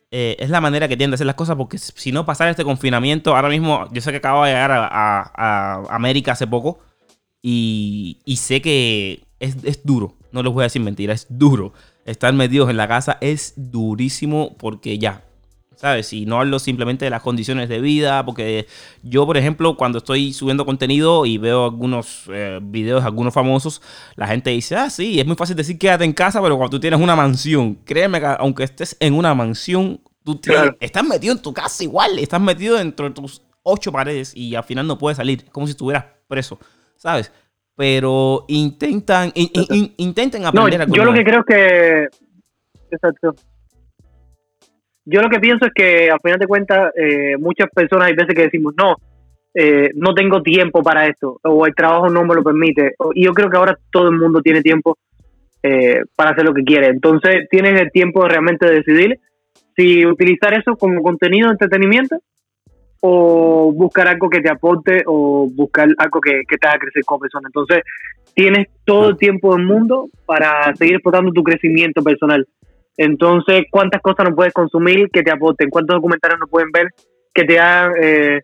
eh, 0.09 0.35
es 0.39 0.49
la 0.49 0.59
manera 0.59 0.87
que 0.87 0.97
tienen 0.97 1.11
de 1.11 1.13
hacer 1.13 1.27
las 1.27 1.35
cosas. 1.35 1.55
Porque 1.55 1.77
si 1.77 2.11
no 2.11 2.25
pasar 2.25 2.49
este 2.49 2.63
confinamiento, 2.63 3.35
ahora 3.35 3.47
mismo, 3.47 3.87
yo 3.93 4.01
sé 4.01 4.09
que 4.09 4.17
acabo 4.17 4.43
de 4.43 4.49
llegar 4.49 4.71
a, 4.71 5.83
América 5.91 6.31
hace 6.31 6.47
poco. 6.47 6.80
Y, 7.39 8.18
sé 8.35 8.63
que 8.63 9.27
es, 9.39 9.57
es 9.63 9.85
duro. 9.85 10.15
No 10.31 10.42
les 10.42 10.51
voy 10.51 10.63
a 10.63 10.63
decir 10.63 10.81
mentira, 10.81 11.13
es 11.13 11.27
duro. 11.30 11.73
Estar 12.06 12.33
metidos 12.33 12.71
en 12.71 12.77
la 12.77 12.87
casa 12.87 13.19
es 13.21 13.53
durísimo 13.56 14.56
porque 14.57 14.97
ya, 14.97 15.23
¿sabes? 15.83 16.13
Y 16.13 16.25
no 16.25 16.40
hablo 16.40 16.59
simplemente 16.59 17.04
de 17.04 17.11
las 17.11 17.21
condiciones 17.21 17.68
de 17.68 17.81
vida, 17.81 18.23
porque 18.23 18.68
yo, 19.02 19.25
por 19.25 19.35
ejemplo, 19.35 19.75
cuando 19.75 19.97
estoy 19.97 20.31
subiendo 20.31 20.66
contenido 20.66 21.25
y 21.25 21.37
veo 21.37 21.66
algunos 21.66 22.23
eh, 22.31 22.59
videos, 22.63 23.04
algunos 23.04 23.33
famosos, 23.33 23.81
la 24.16 24.28
gente 24.28 24.52
dice, 24.52 24.78
ah, 24.78 24.90
sí, 24.90 25.19
es 25.19 25.25
muy 25.25 25.35
fácil 25.35 25.57
decir 25.57 25.78
quédate 25.78 26.06
en 26.06 26.13
casa, 26.13 26.42
pero 26.42 26.56
cuando 26.56 26.78
tú 26.78 26.80
tienes 26.80 27.02
una 27.02 27.18
mansión, 27.18 27.75
créeme 27.83 28.21
que 28.21 28.28
aunque 28.40 28.63
estés 28.63 28.95
en 29.02 29.13
una 29.13 29.35
mansión, 29.35 29.99
tú 30.23 30.40
estás 30.80 31.04
metido 31.04 31.33
en 31.33 31.42
tu 31.42 31.54
casa 31.54 31.83
igual, 31.83 32.18
estás 32.18 32.40
metido 32.40 32.78
dentro 32.78 33.09
de 33.09 33.16
tus 33.16 33.42
ocho 33.61 33.92
paredes 33.92 34.33
y 34.33 34.56
al 34.56 34.63
final 34.63 34.87
no 34.87 34.97
puedes 34.97 35.18
salir, 35.18 35.52
como 35.52 35.68
si 35.68 35.71
estuvieras 35.71 36.06
preso, 36.30 36.59
¿sabes? 36.95 37.30
Pero 37.75 38.45
intentan, 38.47 39.33
intenten 39.35 40.45
aprender 40.45 40.87
no, 40.87 40.95
Yo 40.95 41.04
lo 41.04 41.11
que 41.11 41.25
creo 41.25 41.44
que... 41.44 42.07
Exacto 42.90 43.35
yo 45.06 45.22
lo 45.22 45.30
que 45.30 45.40
pienso 45.40 45.66
es 45.66 45.74
que 45.74 46.10
al 46.10 46.19
final 46.22 46.40
de 46.40 46.48
cuentas 46.48 46.94
eh, 46.95 47.38
muchas 47.38 47.69
personas 47.69 48.07
hay 48.07 48.16
veces 48.16 48.36
que 48.36 48.44
decimos 48.44 48.74
no 48.78 48.95
eh, 49.54 49.92
no 49.95 50.14
tengo 50.14 50.42
tiempo 50.42 50.81
para 50.81 51.07
esto 51.07 51.40
o 51.44 51.66
el 51.68 51.76
trabajo 51.76 52.10
no 52.10 52.24
me 52.26 52.36
lo 52.36 52.44
permite 52.44 52.95
y 53.14 53.26
yo 53.26 53.33
creo 53.33 53.50
que 53.50 53.57
ahora 53.57 53.78
todo 53.92 54.10
el 54.10 54.18
mundo 54.18 54.42
tiene 54.42 54.62
tiempo 54.62 54.98
eh, 55.66 56.02
para 56.18 56.31
hacer 56.31 56.44
lo 56.44 56.54
que 56.54 56.66
quiere. 56.66 56.88
Entonces 56.88 57.48
tienes 57.50 57.80
el 57.80 57.90
tiempo 57.90 58.28
realmente 58.28 58.66
de 58.66 58.81
decidir 58.81 59.19
si 59.78 60.06
utilizar 60.06 60.54
eso 60.54 60.76
como 60.76 61.02
contenido 61.02 61.48
de 61.48 61.54
entretenimiento 61.54 62.18
o 63.00 63.72
buscar 63.74 64.10
algo 64.10 64.30
que 64.30 64.42
te 64.42 64.52
aporte 64.52 65.04
o 65.06 65.48
buscar 65.50 65.88
algo 66.00 66.19
que, 66.19 66.42
que 66.48 66.57
te 66.57 66.68
haga 66.68 66.80
crecer 66.80 67.06
como 67.06 67.22
persona. 67.22 67.48
Entonces 67.48 67.81
tienes 68.33 68.68
todo 68.83 69.12
el 69.12 69.18
tiempo 69.18 69.56
del 69.56 69.66
mundo 69.66 70.10
para 70.26 70.76
seguir 70.76 70.95
explotando 70.95 71.31
tu 71.31 71.44
crecimiento 71.44 72.04
personal 72.04 72.45
entonces, 72.97 73.64
¿cuántas 73.71 74.02
cosas 74.02 74.30
no 74.30 74.35
puedes 74.35 74.54
consumir 74.54 75.09
que 75.09 75.23
te 75.23 75.31
aporten? 75.31 75.69
¿Cuántos 75.69 75.95
documentales 75.95 76.38
no 76.40 76.47
pueden 76.47 76.71
ver 76.71 76.88
que 77.33 77.44
te 77.44 77.59
hagan 77.59 77.94
eh, 78.02 78.42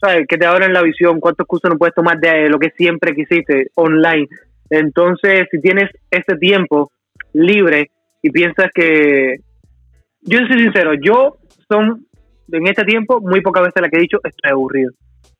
¿sabes? 0.00 0.26
Que 0.28 0.36
te 0.36 0.46
abren 0.46 0.72
la 0.72 0.82
visión, 0.82 1.20
cuántos 1.20 1.46
cursos 1.46 1.70
no 1.70 1.78
puedes 1.78 1.94
tomar 1.94 2.18
de 2.18 2.48
lo 2.48 2.58
que 2.58 2.70
siempre 2.76 3.14
quisiste 3.14 3.68
online. 3.74 4.26
Entonces, 4.70 5.46
si 5.50 5.60
tienes 5.60 5.90
ese 6.10 6.36
tiempo 6.38 6.90
libre 7.32 7.90
y 8.22 8.30
piensas 8.30 8.70
que... 8.74 9.36
Yo 10.22 10.38
soy 10.38 10.58
sincero, 10.58 10.92
yo 11.00 11.36
son 11.68 12.04
en 12.50 12.66
este 12.66 12.84
tiempo 12.84 13.20
muy 13.20 13.40
pocas 13.42 13.64
veces 13.64 13.80
la 13.80 13.88
que 13.88 13.98
he 13.98 14.00
dicho 14.00 14.18
estoy 14.24 14.50
aburrido, 14.50 14.92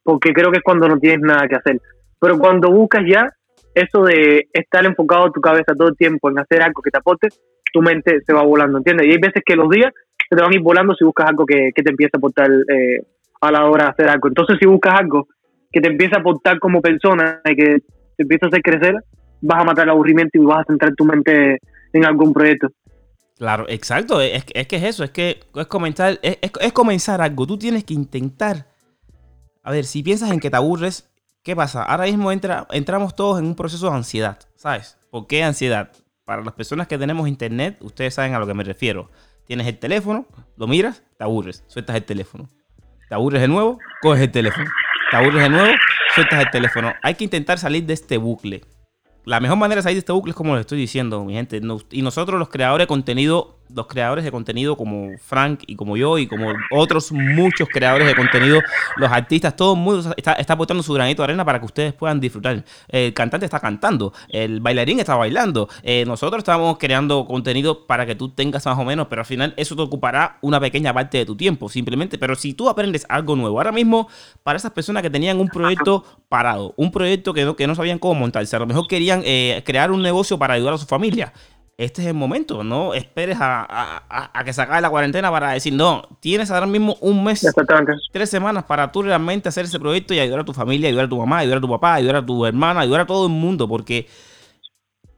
porque 0.05 0.33
creo 0.33 0.51
que 0.53 0.59
es 0.59 0.63
cuando 0.63 0.89
no 0.89 0.99
tienes 0.99 1.21
nada 1.21 1.49
que 1.49 1.57
hacer. 1.57 1.81
Pero 2.21 2.39
cuando 2.39 2.71
buscas 2.71 3.03
ya 3.09 3.29
eso 3.75 4.05
de 4.05 4.47
estar 4.53 4.85
enfocado 4.87 5.33
tu 5.33 5.41
cabeza 5.41 5.75
todo 5.77 5.89
el 5.89 5.97
tiempo 5.97 6.31
en 6.31 6.39
hacer 6.39 6.63
algo 6.63 6.83
que 6.83 6.91
te 6.91 6.99
aporte, 6.99 7.29
tu 7.73 7.83
mente 7.83 8.21
se 8.27 8.33
va 8.33 8.43
volando, 8.43 8.79
¿entiendes? 8.79 9.07
Y 9.07 9.11
hay 9.11 9.19
veces 9.19 9.43
que 9.45 9.57
los 9.57 9.69
días 9.71 9.93
se 10.29 10.37
te 10.37 10.43
van 10.43 10.53
a 10.53 10.55
ir 10.55 10.63
volando 10.63 10.95
si 10.95 11.05
buscas 11.05 11.29
algo 11.29 11.45
que, 11.47 11.71
te 11.75 11.91
empiece 11.91 12.13
a 12.15 12.19
aportar 12.19 12.51
eh, 12.51 13.03
a 13.41 13.53
la 13.53 13.67
hora 13.67 13.85
de 13.85 13.91
hacer 13.91 14.09
algo. 14.09 14.29
Entonces, 14.29 14.57
si 14.61 14.67
buscas 14.67 14.99
algo 14.99 15.29
que 15.73 15.81
te 15.81 15.89
empiece 15.89 16.15
a 16.15 16.21
aportar 16.21 16.59
como 16.59 16.81
persona 16.81 17.41
y 17.45 17.57
que 17.57 17.79
te 18.17 18.23
empiece 18.23 18.47
a 18.47 18.49
hacer 18.49 18.63
crecer, 18.63 18.95
vas 19.41 19.61
a 19.61 19.65
matar 19.65 19.85
el 19.85 19.91
aburrimiento 19.91 20.39
y 20.39 20.45
vas 20.45 20.61
a 20.61 20.65
centrar 20.65 20.95
tu 20.95 21.05
mente 21.05 21.59
en 21.93 22.05
algún 22.05 22.33
proyecto. 22.33 22.69
Claro, 23.37 23.67
exacto. 23.69 24.21
Es, 24.21 24.45
es 24.55 24.67
que 24.67 24.77
es 24.77 24.83
eso, 24.83 25.05
es 25.05 25.11
que 25.11 25.41
es 25.55 25.67
comenzar, 25.67 26.19
es, 26.23 26.39
es, 26.41 26.73
comenzar 26.73 27.21
algo. 27.21 27.47
Tú 27.47 27.59
tienes 27.59 27.85
que 27.85 27.95
intentar. 27.95 28.67
A 29.63 29.71
ver, 29.71 29.85
si 29.85 30.03
piensas 30.03 30.31
en 30.31 30.41
que 30.41 30.49
te 30.49 30.57
aburres, 30.57 31.11
¿qué 31.43 31.55
pasa? 31.55 31.83
Ahora 31.83 32.05
mismo 32.05 32.33
entra, 32.33 32.67
entramos 32.71 33.15
todos 33.15 33.39
en 33.39 33.47
un 33.47 33.55
proceso 33.55 33.91
de 33.91 33.97
ansiedad, 33.97 34.39
¿sabes? 34.55 34.97
¿Por 35.11 35.27
qué 35.27 35.43
ansiedad? 35.43 35.91
Para 36.27 36.43
las 36.43 36.55
personas 36.55 36.89
que 36.89 36.99
tenemos 36.99 37.29
internet, 37.29 37.79
ustedes 37.81 38.15
saben 38.15 38.35
a 38.35 38.41
lo 38.41 38.49
que 38.49 38.53
me 38.53 38.65
refiero. 38.65 39.11
Tienes 39.47 39.69
el 39.69 39.79
teléfono, 39.79 40.27
lo 40.57 40.67
miras, 40.67 41.05
te 41.17 41.23
aburres, 41.23 41.63
sueltas 41.69 41.95
el 41.95 42.05
teléfono. 42.05 42.51
Te 43.09 43.15
aburres 43.15 43.41
de 43.41 43.47
nuevo, 43.47 43.79
coges 44.03 44.23
el 44.23 44.33
teléfono. 44.33 44.69
Te 45.13 45.17
aburres 45.17 45.41
de 45.45 45.51
nuevo, 45.51 45.73
sueltas 46.17 46.41
el 46.41 46.51
teléfono. 46.51 46.93
Hay 47.05 47.15
que 47.15 47.23
intentar 47.23 47.59
salir 47.59 47.87
de 47.87 47.95
este 47.95 48.19
bucle 48.19 48.65
la 49.27 49.41
mejor 49.41 49.59
manera 49.59 49.81
de 49.81 49.83
salir 49.83 49.97
de 49.97 49.99
este 49.99 50.13
bucle 50.13 50.31
es 50.31 50.37
como 50.37 50.55
les 50.55 50.61
estoy 50.61 50.79
diciendo, 50.79 51.25
mi 51.25 51.35
gente. 51.35 51.61
y 51.91 52.03
nosotros 52.03 52.39
los 52.39 52.49
creadores 52.49 52.85
de 52.85 52.89
contenido 52.89 53.59
los 53.75 53.87
creadores 53.87 54.25
de 54.25 54.31
contenido 54.31 54.77
como 54.77 55.17
Frank 55.19 55.63
y 55.67 55.77
como 55.77 55.97
yo 55.97 56.19
y 56.19 56.27
como 56.27 56.53
otros 56.71 57.13
muchos 57.13 57.69
creadores 57.69 58.07
de 58.07 58.15
contenido, 58.15 58.61
los 58.97 59.11
artistas, 59.11 59.57
todo 59.57 59.75
el 59.75 59.81
mundo 59.81 60.15
está, 60.17 60.37
aportando 60.49 60.83
su 60.83 60.93
granito 60.93 61.23
de 61.23 61.25
arena 61.25 61.45
para 61.45 61.59
que 61.59 61.67
ustedes 61.67 61.93
puedan 61.93 62.21
disfrutar. 62.21 62.65
El 62.89 63.13
cantante 63.15 63.47
está 63.47 63.61
cantando, 63.61 64.13
el 64.29 64.61
bailarín 64.61 65.01
está 65.01 65.15
bailando, 65.15 65.69
eh, 65.83 66.05
nosotros 66.07 66.39
estamos 66.39 66.79
creando 66.79 67.25
contenido 67.27 67.87
para 67.87 68.07
que 68.07 68.15
tú 68.15 68.31
tengas 68.31 68.65
más 68.67 68.79
o 68.79 68.85
menos, 68.85 69.07
pero 69.09 69.23
al 69.23 69.27
final 69.27 69.55
eso 69.57 69.77
te 69.77 69.83
ocupará 69.83 70.39
una 70.43 70.61
pequeña 70.61 70.93
parte 70.93 71.19
de 71.19 71.27
tu 71.27 71.37
tiempo, 71.37 71.69
simplemente. 71.69 72.19
Pero 72.19 72.35
si 72.35 72.55
tú 72.55 72.69
aprendes 72.69 73.07
algo 73.09 73.37
nuevo, 73.37 73.59
ahora 73.59 73.73
mismo, 73.73 74.09
para 74.43 74.57
esas 74.57 74.73
personas 74.73 75.03
que 75.03 75.11
tenían 75.11 75.39
un 75.39 75.49
proyecto 75.49 76.05
parado, 76.29 76.75
un 76.77 76.91
proyecto 76.91 77.33
que 77.33 77.45
no, 77.45 77.57
que 77.57 77.67
no 77.67 77.75
sabían 77.75 77.99
cómo 77.99 78.15
montarse, 78.15 78.57
a 78.57 78.59
lo 78.59 78.67
mejor 78.67 78.87
querían 78.87 79.23
eh, 79.25 79.63
crear 79.65 79.91
un 79.91 80.03
negocio 80.03 80.39
para 80.39 80.55
ayudar 80.55 80.75
a 80.75 80.79
su 80.79 80.87
familia 80.87 81.33
este 81.79 82.01
es 82.03 82.09
el 82.09 82.15
momento. 82.15 82.65
No 82.65 82.95
esperes 82.95 83.37
a, 83.41 84.33
que 84.45 84.53
se 84.53 84.63
acabe 84.63 84.81
la 84.81 84.91
cuarentena 84.91 85.31
para 85.31 85.51
decir, 85.53 85.75
no, 85.75 86.03
tienes 86.21 86.51
ahora 86.51 86.67
mismo 86.67 86.97
un 87.01 87.23
mes, 87.23 87.47
tres 88.13 88.31
semanas 88.31 88.65
para 88.65 88.91
tú 88.91 89.03
realmente 89.03 89.49
hacer 89.49 89.67
ese 89.67 89.79
proyecto 89.79 90.15
y 90.15 90.19
ayudar 90.19 90.41
a 90.41 90.45
tu 90.45 90.53
familia, 90.53 90.89
ayudar 90.89 91.07
a 91.07 91.09
tu 91.09 91.19
mamá, 91.19 91.39
ayudar 91.39 91.59
a 91.59 91.61
tu 91.61 91.69
papá, 91.69 91.95
ayudar 91.95 92.17
a 92.17 92.27
tu 92.27 92.47
hermana, 92.47 92.81
ayudar 92.81 93.03
a 93.03 93.07
todo 93.07 93.27
el 93.27 93.33
mundo, 93.33 93.69
porque 93.69 94.07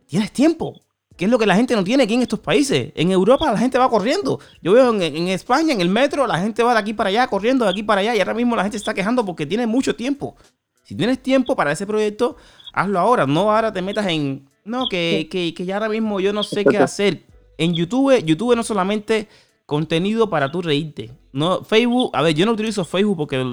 tienes 0.06 0.32
tiempo. 0.32 0.80
¿Qué 1.16 1.24
es 1.24 1.30
lo 1.30 1.38
que 1.38 1.46
la 1.46 1.56
gente 1.56 1.74
no 1.74 1.82
tiene 1.82 2.04
aquí 2.04 2.14
en 2.14 2.22
estos 2.22 2.38
países? 2.38 2.92
En 2.94 3.10
Europa 3.10 3.50
la 3.50 3.58
gente 3.58 3.76
va 3.76 3.90
corriendo. 3.90 4.38
Yo 4.62 4.72
veo 4.72 4.94
en, 4.94 5.02
en, 5.02 5.28
España, 5.28 5.72
en 5.72 5.80
el 5.80 5.88
metro, 5.88 6.28
la 6.28 6.38
gente 6.38 6.62
va 6.62 6.74
de 6.74 6.78
aquí 6.78 6.92
para 6.92 7.08
allá, 7.08 7.26
corriendo 7.26 7.64
de 7.64 7.72
aquí 7.72 7.82
para 7.82 8.02
allá, 8.02 8.14
y 8.14 8.20
ahora 8.20 8.34
mismo 8.34 8.54
la 8.54 8.62
gente 8.62 8.76
está 8.76 8.94
quejando 8.94 9.24
porque 9.24 9.44
tiene 9.44 9.66
mucho 9.66 9.96
tiempo. 9.96 10.36
Si 10.84 10.94
tienes 10.94 11.20
tiempo 11.20 11.56
para 11.56 11.72
ese 11.72 11.86
proyecto, 11.86 12.36
hazlo 12.72 13.00
ahora. 13.00 13.26
No 13.26 13.52
ahora 13.52 13.72
te 13.72 13.82
metas 13.82 14.06
en, 14.06 14.48
no, 14.64 14.88
que, 14.88 15.28
que, 15.30 15.54
que 15.54 15.64
ya 15.64 15.76
ahora 15.76 15.88
mismo 15.88 16.20
yo 16.20 16.32
no 16.32 16.42
sé 16.42 16.64
qué 16.64 16.78
hacer. 16.78 17.24
En 17.56 17.74
YouTube, 17.74 18.24
YouTube 18.24 18.54
no 18.54 18.62
solamente 18.62 19.28
contenido 19.66 20.30
para 20.30 20.50
tú 20.50 20.62
reírte. 20.62 21.10
No, 21.32 21.62
Facebook, 21.62 22.10
a 22.14 22.22
ver, 22.22 22.34
yo 22.34 22.46
no 22.46 22.52
utilizo 22.52 22.84
Facebook 22.84 23.16
porque 23.16 23.44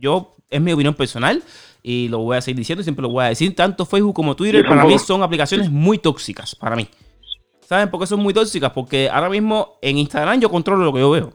yo 0.00 0.36
es 0.48 0.60
mi 0.60 0.72
opinión 0.72 0.94
personal 0.94 1.42
y 1.82 2.08
lo 2.08 2.18
voy 2.18 2.36
a 2.36 2.40
seguir 2.40 2.58
diciendo, 2.58 2.82
siempre 2.82 3.02
lo 3.02 3.10
voy 3.10 3.24
a 3.24 3.28
decir. 3.28 3.54
Tanto 3.54 3.86
Facebook 3.86 4.14
como 4.14 4.34
Twitter 4.34 4.66
para 4.66 4.84
mí 4.84 4.98
son 4.98 5.22
aplicaciones 5.22 5.70
muy 5.70 5.98
tóxicas 5.98 6.54
para 6.54 6.76
mí. 6.76 6.88
¿Saben 7.66 7.88
por 7.88 8.00
qué 8.00 8.06
son 8.06 8.20
muy 8.20 8.34
tóxicas? 8.34 8.72
Porque 8.72 9.08
ahora 9.08 9.30
mismo 9.30 9.78
en 9.80 9.98
Instagram 9.98 10.40
yo 10.40 10.50
controlo 10.50 10.84
lo 10.84 10.92
que 10.92 11.00
yo 11.00 11.10
veo. 11.10 11.32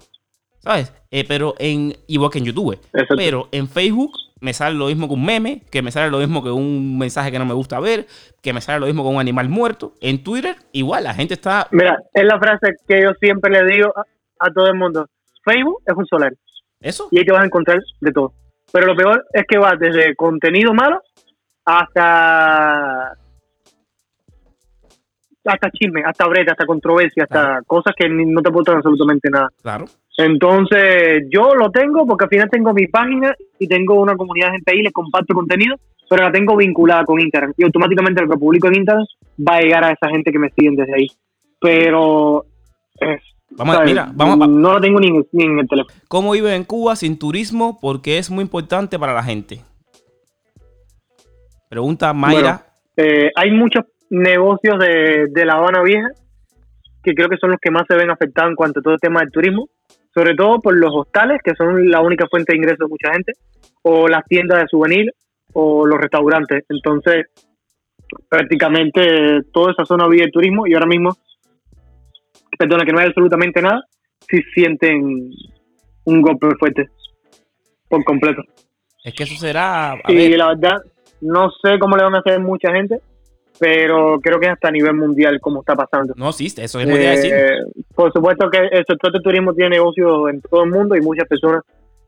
¿Sabes? 0.65 0.91
Eh, 1.11 1.25
pero 1.27 1.53
en, 1.59 1.95
igual 2.07 2.31
que 2.31 2.39
en 2.39 2.45
YouTube. 2.45 2.79
Pero 3.15 3.49
en 3.51 3.67
Facebook 3.67 4.13
me 4.41 4.51
sale 4.51 4.75
lo 4.75 4.87
mismo 4.87 5.07
que 5.07 5.13
un 5.13 5.23
meme, 5.23 5.61
que 5.69 5.83
me 5.83 5.91
sale 5.91 6.09
lo 6.09 6.17
mismo 6.17 6.43
que 6.43 6.49
un 6.49 6.97
mensaje 6.97 7.31
que 7.31 7.37
no 7.37 7.45
me 7.45 7.53
gusta 7.53 7.79
ver, 7.79 8.07
que 8.41 8.51
me 8.51 8.61
sale 8.61 8.79
lo 8.79 8.87
mismo 8.87 9.03
que 9.03 9.09
un 9.09 9.19
animal 9.19 9.47
muerto. 9.47 9.93
En 10.01 10.23
Twitter, 10.23 10.55
igual, 10.71 11.03
la 11.03 11.13
gente 11.13 11.35
está... 11.35 11.67
Mira, 11.69 11.99
es 12.11 12.23
la 12.23 12.39
frase 12.39 12.73
que 12.87 12.99
yo 12.99 13.11
siempre 13.19 13.51
le 13.51 13.63
digo 13.71 13.93
a, 14.39 14.49
todo 14.51 14.65
el 14.65 14.73
mundo. 14.73 15.07
Facebook 15.43 15.83
es 15.85 15.95
un 15.95 16.07
solar. 16.07 16.33
¿Eso? 16.79 17.09
Y 17.11 17.19
ahí 17.19 17.25
te 17.25 17.31
vas 17.31 17.43
a 17.43 17.45
encontrar 17.45 17.77
de 18.01 18.11
todo. 18.11 18.33
Pero 18.71 18.87
lo 18.87 18.95
peor 18.95 19.23
es 19.33 19.43
que 19.47 19.59
va 19.59 19.75
desde 19.79 20.15
contenido 20.15 20.73
malo 20.73 20.99
hasta 21.63 23.13
hasta 25.45 25.69
chisme, 25.71 26.01
hasta 26.05 26.27
breta, 26.27 26.51
hasta 26.51 26.65
controversia, 26.65 27.23
hasta 27.23 27.61
cosas 27.65 27.93
que 27.95 28.09
no 28.09 28.41
te 28.41 28.49
aportan 28.49 28.77
absolutamente 28.77 29.29
nada. 29.29 29.49
Claro. 29.61 29.85
Entonces, 30.17 31.23
yo 31.29 31.55
lo 31.55 31.71
tengo 31.71 32.05
porque 32.07 32.25
al 32.25 32.29
final 32.29 32.49
tengo 32.49 32.73
mi 32.73 32.87
página 32.87 33.35
y 33.59 33.67
tengo 33.67 33.95
una 33.95 34.15
comunidad 34.15 34.47
de 34.47 34.53
gente 34.53 34.71
ahí, 34.71 34.81
les 34.81 34.93
comparto 34.93 35.33
contenido, 35.33 35.75
pero 36.09 36.23
la 36.23 36.31
tengo 36.31 36.55
vinculada 36.55 37.03
con 37.03 37.19
Instagram. 37.19 37.53
Y 37.57 37.63
automáticamente 37.63 38.21
lo 38.21 38.29
que 38.29 38.37
publico 38.37 38.67
en 38.67 38.75
Instagram 38.75 39.05
va 39.47 39.57
a 39.57 39.61
llegar 39.61 39.83
a 39.83 39.91
esa 39.91 40.09
gente 40.09 40.31
que 40.31 40.39
me 40.39 40.49
siguen 40.51 40.75
desde 40.75 40.95
ahí. 40.95 41.07
Pero, 41.59 42.45
vamos, 43.51 43.77
mira, 43.85 44.09
vamos 44.13 44.47
no 44.47 44.73
lo 44.73 44.81
tengo 44.81 44.99
ni, 44.99 45.07
en 45.07 45.59
el 45.59 45.67
teléfono. 45.67 45.95
¿Cómo 46.07 46.31
vive 46.31 46.55
en 46.55 46.63
Cuba 46.63 46.95
sin 46.95 47.19
turismo? 47.19 47.79
Porque 47.81 48.17
es 48.17 48.29
muy 48.29 48.43
importante 48.43 48.97
para 48.97 49.13
la 49.13 49.23
gente. 49.23 49.61
Pregunta 51.69 52.13
Mayra. 52.13 52.67
Eh, 52.95 53.31
hay 53.35 53.51
muchos 53.51 53.83
negocios 54.09 54.79
de, 54.79 55.27
de 55.29 55.45
La 55.45 55.53
Habana 55.53 55.81
Vieja 55.83 56.09
que 57.03 57.13
creo 57.13 57.29
que 57.29 57.37
son 57.37 57.51
los 57.51 57.59
que 57.61 57.69
más 57.69 57.83
se 57.87 57.95
ven 57.95 58.09
afectados 58.09 58.49
en 58.49 58.55
cuanto 58.55 58.79
a 58.79 58.83
todo 58.83 58.93
el 58.95 58.99
tema 58.99 59.19
del 59.19 59.31
turismo 59.31 59.69
sobre 60.15 60.33
todo 60.33 60.61
por 60.61 60.75
los 60.75 60.91
hostales, 60.93 61.41
que 61.43 61.53
son 61.55 61.91
la 61.91 61.99
única 61.99 62.25
fuente 62.27 62.53
de 62.53 62.57
ingresos 62.57 62.79
de 62.79 62.87
mucha 62.87 63.11
gente, 63.11 63.33
o 63.81 64.07
las 64.07 64.23
tiendas 64.25 64.61
de 64.61 64.67
souvenir, 64.69 65.11
o 65.51 65.85
los 65.85 65.99
restaurantes. 65.99 66.63
Entonces, 66.69 67.25
prácticamente 68.29 69.41
toda 69.51 69.73
esa 69.73 69.85
zona 69.85 70.07
vive 70.07 70.23
el 70.23 70.31
turismo 70.31 70.65
y 70.65 70.73
ahora 70.73 70.87
mismo, 70.87 71.17
perdona 72.57 72.85
que 72.85 72.93
no 72.93 72.99
hay 72.99 73.07
absolutamente 73.07 73.61
nada, 73.61 73.81
si 74.29 74.41
sienten 74.53 75.31
un 76.05 76.21
golpe 76.21 76.47
fuerte 76.57 76.87
por 77.89 78.03
completo. 78.05 78.41
Es 79.03 79.13
que 79.13 79.23
eso 79.23 79.35
será... 79.35 79.99
y 80.07 80.29
la 80.29 80.47
verdad, 80.47 80.77
no 81.19 81.51
sé 81.61 81.77
cómo 81.77 81.97
le 81.97 82.03
van 82.03 82.15
a 82.15 82.19
hacer 82.19 82.39
mucha 82.39 82.71
gente, 82.71 83.01
pero 83.59 84.19
creo 84.21 84.39
que 84.39 84.47
es 84.47 84.53
hasta 84.53 84.67
a 84.67 84.71
nivel 84.71 84.95
mundial 84.95 85.39
como 85.39 85.61
está 85.61 85.75
pasando. 85.75 86.13
No, 86.17 86.31
sí, 86.31 86.47
eso 86.47 86.79
es 86.79 86.87
mundial, 86.87 87.17
eh, 87.23 87.59
Por 87.95 88.11
supuesto 88.11 88.49
que 88.49 88.59
el 88.59 88.85
sector 88.85 89.11
del 89.11 89.21
turismo 89.21 89.53
tiene 89.53 89.77
negocios 89.77 90.29
en 90.29 90.41
todo 90.41 90.63
el 90.63 90.71
mundo 90.71 90.95
y 90.95 91.01
muchas 91.01 91.27
personas 91.27 91.63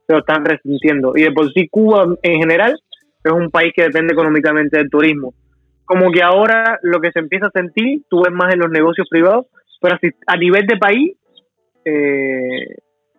se 0.05 0.13
lo 0.13 0.19
están 0.19 0.45
resintiendo. 0.45 1.13
Y 1.15 1.23
de 1.23 1.31
por 1.31 1.51
sí 1.53 1.67
Cuba 1.69 2.05
en 2.21 2.39
general 2.39 2.79
es 3.23 3.31
un 3.31 3.49
país 3.49 3.73
que 3.75 3.83
depende 3.83 4.13
económicamente 4.13 4.77
del 4.77 4.89
turismo. 4.89 5.33
Como 5.85 6.11
que 6.11 6.21
ahora 6.21 6.79
lo 6.81 6.99
que 6.99 7.11
se 7.11 7.19
empieza 7.19 7.47
a 7.47 7.51
sentir, 7.51 8.03
tú 8.09 8.23
ves 8.23 8.33
más 8.33 8.53
en 8.53 8.59
los 8.59 8.69
negocios 8.69 9.07
privados, 9.09 9.45
pero 9.81 9.97
a 10.27 10.37
nivel 10.37 10.65
de 10.65 10.77
país, 10.77 11.13
eh, 11.85 12.75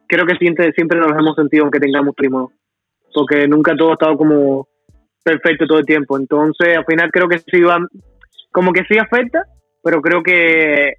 creo 0.06 0.26
que 0.26 0.36
siempre, 0.36 0.72
siempre 0.72 0.98
nos 0.98 1.12
hemos 1.12 1.34
sentido 1.34 1.64
aunque 1.64 1.80
tengamos 1.80 2.14
turismo. 2.14 2.52
Porque 3.14 3.48
nunca 3.48 3.74
todo 3.74 3.90
ha 3.90 3.94
estado 3.94 4.16
como 4.16 4.68
perfecto 5.24 5.66
todo 5.66 5.78
el 5.78 5.86
tiempo. 5.86 6.18
Entonces, 6.18 6.76
al 6.76 6.84
final 6.84 7.10
creo 7.10 7.28
que 7.28 7.38
sí 7.38 7.60
va, 7.62 7.78
como 8.52 8.72
que 8.72 8.84
sí 8.84 8.98
afecta, 8.98 9.42
pero 9.82 10.00
creo 10.00 10.22
que 10.22 10.94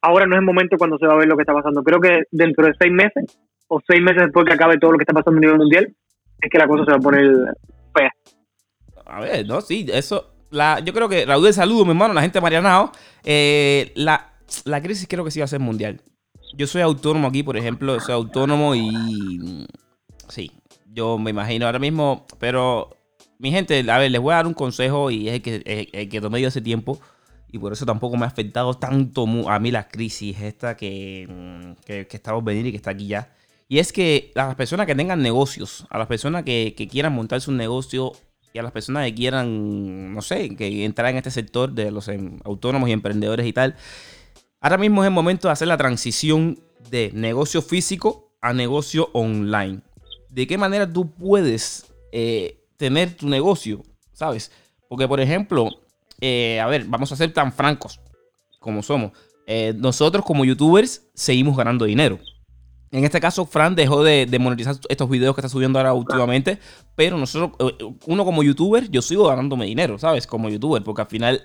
ahora 0.00 0.26
no 0.26 0.34
es 0.34 0.40
el 0.40 0.46
momento 0.46 0.76
cuando 0.76 0.98
se 0.98 1.06
va 1.06 1.14
a 1.14 1.18
ver 1.18 1.28
lo 1.28 1.36
que 1.36 1.42
está 1.42 1.54
pasando. 1.54 1.82
Creo 1.82 2.00
que 2.00 2.22
dentro 2.30 2.66
de 2.66 2.74
seis 2.78 2.92
meses 2.92 3.38
o 3.68 3.80
seis 3.86 4.02
meses 4.02 4.22
después 4.24 4.44
que 4.44 4.52
acabe 4.52 4.78
todo 4.78 4.92
lo 4.92 4.98
que 4.98 5.04
está 5.04 5.14
pasando 5.14 5.38
a 5.38 5.40
nivel 5.40 5.58
mundial, 5.58 5.94
es 6.40 6.50
que 6.50 6.58
la 6.58 6.66
cosa 6.66 6.84
se 6.84 6.90
va 6.90 6.96
a 6.96 7.00
poner 7.00 7.30
fea. 7.94 8.12
A 9.06 9.20
ver, 9.20 9.46
no, 9.46 9.60
sí, 9.60 9.86
eso. 9.92 10.28
La, 10.50 10.80
yo 10.80 10.92
creo 10.92 11.08
que, 11.08 11.24
Raúl, 11.24 11.44
de 11.44 11.52
saludo, 11.52 11.84
mi 11.84 11.92
hermano, 11.92 12.12
la 12.12 12.20
gente 12.20 12.40
Marianao. 12.40 12.92
Eh, 13.24 13.92
la, 13.94 14.32
la 14.64 14.82
crisis 14.82 15.06
creo 15.08 15.24
que 15.24 15.30
sí 15.30 15.40
va 15.40 15.44
a 15.44 15.48
ser 15.48 15.60
mundial. 15.60 16.00
Yo 16.54 16.66
soy 16.66 16.82
autónomo 16.82 17.28
aquí, 17.28 17.42
por 17.42 17.56
ejemplo, 17.56 17.98
soy 18.00 18.14
autónomo 18.14 18.74
y. 18.74 19.66
Sí, 20.28 20.52
yo 20.86 21.18
me 21.18 21.30
imagino 21.30 21.66
ahora 21.66 21.78
mismo, 21.78 22.26
pero 22.38 22.90
mi 23.42 23.50
gente, 23.50 23.84
a 23.90 23.98
ver, 23.98 24.12
les 24.12 24.20
voy 24.20 24.32
a 24.32 24.36
dar 24.36 24.46
un 24.46 24.54
consejo 24.54 25.10
y 25.10 25.28
es 25.28 25.34
el 25.34 25.42
que, 25.42 25.90
el, 25.92 26.08
que 26.08 26.20
tomé 26.20 26.40
yo 26.40 26.46
hace 26.46 26.60
tiempo 26.60 27.00
y 27.50 27.58
por 27.58 27.72
eso 27.72 27.84
tampoco 27.84 28.16
me 28.16 28.24
ha 28.24 28.28
afectado 28.28 28.74
tanto 28.74 29.26
a 29.50 29.58
mí 29.58 29.72
la 29.72 29.88
crisis 29.88 30.40
esta 30.40 30.76
que, 30.76 31.74
que, 31.84 32.06
estamos 32.08 32.44
venir 32.44 32.68
y 32.68 32.70
que 32.70 32.76
está 32.76 32.92
aquí 32.92 33.08
ya. 33.08 33.34
Y 33.68 33.80
es 33.80 33.92
que 33.92 34.30
a 34.36 34.46
las 34.46 34.54
personas 34.54 34.86
que 34.86 34.94
tengan 34.94 35.20
negocios, 35.22 35.88
a 35.90 35.98
las 35.98 36.06
personas 36.06 36.44
que, 36.44 36.74
que 36.76 36.86
quieran 36.86 37.14
montar 37.14 37.40
su 37.40 37.50
negocio 37.50 38.12
y 38.52 38.60
a 38.60 38.62
las 38.62 38.70
personas 38.70 39.06
que 39.06 39.14
quieran, 39.16 40.14
no 40.14 40.22
sé, 40.22 40.54
que 40.54 40.84
entrar 40.84 41.10
en 41.10 41.16
este 41.16 41.32
sector 41.32 41.72
de 41.72 41.90
los 41.90 42.06
em, 42.06 42.38
autónomos 42.44 42.88
y 42.90 42.92
emprendedores 42.92 43.44
y 43.44 43.52
tal, 43.52 43.74
ahora 44.60 44.78
mismo 44.78 45.02
es 45.02 45.08
el 45.08 45.14
momento 45.14 45.48
de 45.48 45.52
hacer 45.52 45.66
la 45.66 45.76
transición 45.76 46.60
de 46.90 47.10
negocio 47.12 47.60
físico 47.60 48.36
a 48.40 48.52
negocio 48.52 49.10
online. 49.14 49.80
¿De 50.28 50.46
qué 50.46 50.58
manera 50.58 50.90
tú 50.90 51.10
puedes 51.10 51.92
eh, 52.12 52.61
tener 52.82 53.14
tu 53.14 53.28
negocio? 53.28 53.84
¿Sabes? 54.12 54.50
Porque, 54.88 55.06
por 55.06 55.20
ejemplo, 55.20 55.70
eh, 56.20 56.58
a 56.58 56.66
ver, 56.66 56.84
vamos 56.88 57.12
a 57.12 57.16
ser 57.16 57.32
tan 57.32 57.52
francos 57.52 58.00
como 58.58 58.82
somos. 58.82 59.12
Eh, 59.46 59.72
nosotros 59.76 60.24
como 60.24 60.44
youtubers 60.44 61.08
seguimos 61.14 61.56
ganando 61.56 61.84
dinero. 61.84 62.18
En 62.90 63.04
este 63.04 63.20
caso, 63.20 63.46
Fran 63.46 63.76
dejó 63.76 64.02
de, 64.02 64.26
monetizar 64.40 64.74
estos 64.88 65.08
videos 65.08 65.36
que 65.36 65.42
está 65.42 65.48
subiendo 65.48 65.78
ahora 65.78 65.92
últimamente, 65.94 66.58
pero 66.96 67.16
nosotros, 67.16 67.52
uno 68.06 68.24
como 68.24 68.42
youtuber, 68.42 68.90
yo 68.90 69.00
sigo 69.00 69.28
ganándome 69.28 69.64
dinero, 69.64 69.96
¿sabes? 69.96 70.26
Como 70.26 70.50
youtuber, 70.50 70.82
porque 70.82 71.02
al 71.02 71.08
final 71.08 71.42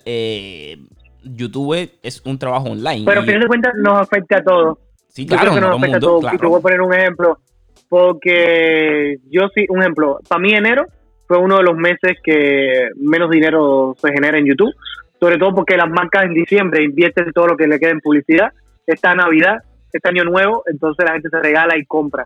YouTube 1.23 1.89
es 2.01 2.21
un 2.25 2.37
trabajo 2.37 2.65
online. 2.69 3.05
Pero 3.05 3.21
al 3.21 3.25
final 3.25 3.41
de 3.41 3.47
cuentas 3.47 3.73
nos 3.77 4.01
afecta 4.01 4.39
a 4.39 4.43
todos. 4.43 4.77
Sí, 5.07 5.25
claro, 5.25 5.53
que 5.53 5.61
nos 5.61 5.77
afecta 5.77 5.97
a 5.97 5.99
todos. 6.01 6.33
Y 6.33 6.37
te 6.37 6.45
voy 6.47 6.59
a 6.59 6.61
poner 6.61 6.81
un 6.81 6.93
ejemplo, 6.93 7.39
porque 7.87 9.17
yo 9.29 9.47
sí, 9.55 9.65
un 9.69 9.79
ejemplo, 9.79 10.19
para 10.27 10.41
mí 10.41 10.51
enero 10.51 10.85
fue 11.27 11.37
uno 11.37 11.57
de 11.57 11.63
los 11.63 11.75
meses 11.75 12.17
que 12.23 12.89
menos 12.95 13.29
dinero 13.29 13.95
se 13.99 14.11
genera 14.11 14.37
en 14.37 14.45
YouTube, 14.45 14.73
sobre 15.19 15.37
todo 15.37 15.53
porque 15.53 15.75
las 15.75 15.89
marcas 15.89 16.23
en 16.23 16.33
diciembre 16.33 16.83
invierten 16.83 17.33
todo 17.33 17.47
lo 17.47 17.57
que 17.57 17.67
le 17.67 17.79
queda 17.79 17.91
en 17.91 17.99
publicidad. 17.99 18.53
Esta 18.85 19.13
Navidad, 19.13 19.57
este 19.91 20.09
año 20.09 20.23
nuevo, 20.23 20.63
entonces 20.67 21.05
la 21.05 21.13
gente 21.13 21.29
se 21.29 21.39
regala 21.41 21.77
y 21.77 21.85
compra. 21.85 22.25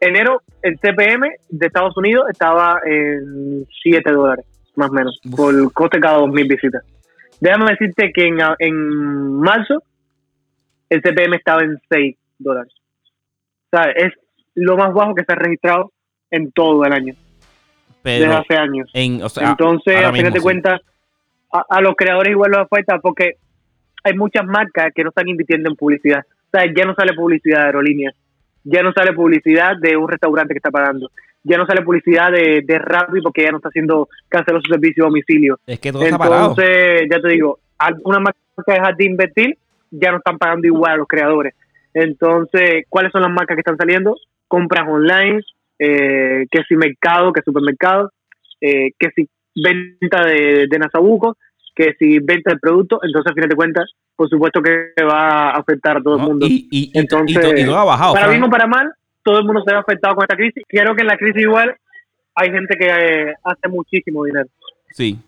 Enero, 0.00 0.42
el 0.62 0.76
CPM 0.78 1.30
de 1.48 1.66
Estados 1.66 1.96
Unidos 1.96 2.24
estaba 2.30 2.80
en 2.84 3.64
7 3.82 4.10
dólares, 4.10 4.44
más 4.74 4.90
o 4.90 4.92
menos, 4.92 5.20
por 5.36 5.54
el 5.54 5.72
coste 5.72 6.00
cada 6.00 6.18
2.000 6.18 6.48
visitas. 6.48 6.84
Déjame 7.40 7.70
decirte 7.70 8.12
que 8.12 8.26
en, 8.26 8.38
en 8.58 9.40
marzo 9.40 9.82
el 10.88 11.00
CPM 11.00 11.36
estaba 11.36 11.62
en 11.62 11.78
6 11.88 12.16
dólares. 12.38 12.72
O 13.70 13.76
sea, 13.76 13.92
es 13.92 14.12
lo 14.56 14.76
más 14.76 14.92
bajo 14.92 15.14
que 15.14 15.24
se 15.24 15.32
ha 15.32 15.36
registrado 15.36 15.92
en 16.30 16.50
todo 16.50 16.84
el 16.84 16.92
año 16.92 17.14
desde 18.02 18.26
hace 18.26 18.56
años. 18.56 18.90
Entonces, 18.94 19.96
a 19.96 20.12
fin 20.12 20.30
de 20.30 20.40
cuentas, 20.40 20.80
a, 21.50 21.80
los 21.80 21.94
creadores 21.96 22.32
igual 22.32 22.50
los 22.50 22.60
afecta 22.60 22.98
porque 22.98 23.36
hay 24.04 24.14
muchas 24.14 24.44
marcas 24.44 24.92
que 24.94 25.02
no 25.02 25.10
están 25.10 25.28
invirtiendo 25.28 25.70
en 25.70 25.76
publicidad. 25.76 26.24
O 26.46 26.58
sea, 26.58 26.64
ya 26.74 26.84
no 26.84 26.94
sale 26.94 27.14
publicidad 27.14 27.60
de 27.60 27.66
aerolíneas, 27.66 28.14
ya 28.64 28.82
no 28.82 28.92
sale 28.92 29.12
publicidad 29.12 29.76
de 29.80 29.96
un 29.96 30.08
restaurante 30.08 30.54
que 30.54 30.58
está 30.58 30.70
pagando, 30.70 31.10
ya 31.44 31.56
no 31.56 31.66
sale 31.66 31.82
publicidad 31.82 32.30
de, 32.30 32.62
de 32.64 32.78
Rappi 32.78 33.20
porque 33.20 33.42
ya 33.42 33.50
no 33.50 33.58
está 33.58 33.68
haciendo 33.68 34.08
canceló 34.28 34.60
su 34.60 34.72
servicio 34.72 35.04
a 35.04 35.08
domicilio. 35.08 35.58
Es 35.66 35.78
que 35.78 35.92
todo 35.92 36.04
Entonces, 36.04 37.02
ya 37.10 37.20
te 37.20 37.28
digo, 37.28 37.58
algunas 37.78 38.22
marcas 38.22 38.42
que 38.66 38.72
dejan 38.72 38.96
de 38.96 39.04
invertir 39.04 39.58
ya 39.90 40.10
no 40.10 40.18
están 40.18 40.38
pagando 40.38 40.66
igual 40.66 40.92
a 40.92 40.96
los 40.96 41.08
creadores. 41.08 41.54
Entonces, 41.94 42.86
¿cuáles 42.88 43.12
son 43.12 43.22
las 43.22 43.30
marcas 43.30 43.54
que 43.56 43.60
están 43.60 43.76
saliendo? 43.76 44.16
Compras 44.48 44.88
online, 44.88 45.42
eh, 45.78 46.46
que 46.50 46.62
si 46.68 46.76
mercado, 46.76 47.32
que 47.32 47.42
supermercado, 47.42 48.12
eh, 48.60 48.90
que 48.98 49.08
si 49.14 49.28
venta 49.54 50.24
de, 50.24 50.66
de 50.68 50.78
Nazabuco, 50.78 51.36
que 51.74 51.94
si 51.98 52.18
venta 52.18 52.52
de 52.52 52.58
producto, 52.58 53.00
entonces 53.02 53.30
al 53.30 53.34
final 53.34 53.48
de 53.48 53.56
cuentas, 53.56 53.90
por 54.14 54.28
supuesto 54.28 54.60
que 54.62 54.92
va 55.04 55.50
a 55.50 55.58
afectar 55.58 55.96
a 55.96 56.02
todo 56.02 56.16
el 56.16 56.22
mundo. 56.22 56.46
Y, 56.48 56.90
entonces, 56.94 57.68
ha 57.68 57.84
bajado, 57.84 58.14
para 58.14 58.28
bien 58.28 58.42
o 58.42 58.50
para 58.50 58.66
mal, 58.66 58.92
todo 59.22 59.38
el 59.38 59.44
mundo 59.44 59.62
se 59.66 59.74
ha 59.74 59.78
afectado 59.78 60.14
con 60.14 60.24
esta 60.24 60.36
crisis. 60.36 60.62
Creo 60.68 60.94
que 60.94 61.02
en 61.02 61.08
la 61.08 61.16
crisis 61.16 61.42
igual 61.42 61.74
hay 62.34 62.50
gente 62.50 62.76
que 62.76 62.86
eh, 62.86 63.34
hace 63.44 63.68
muchísimo 63.68 64.24
dinero. 64.24 64.48
Sí. 64.90 65.18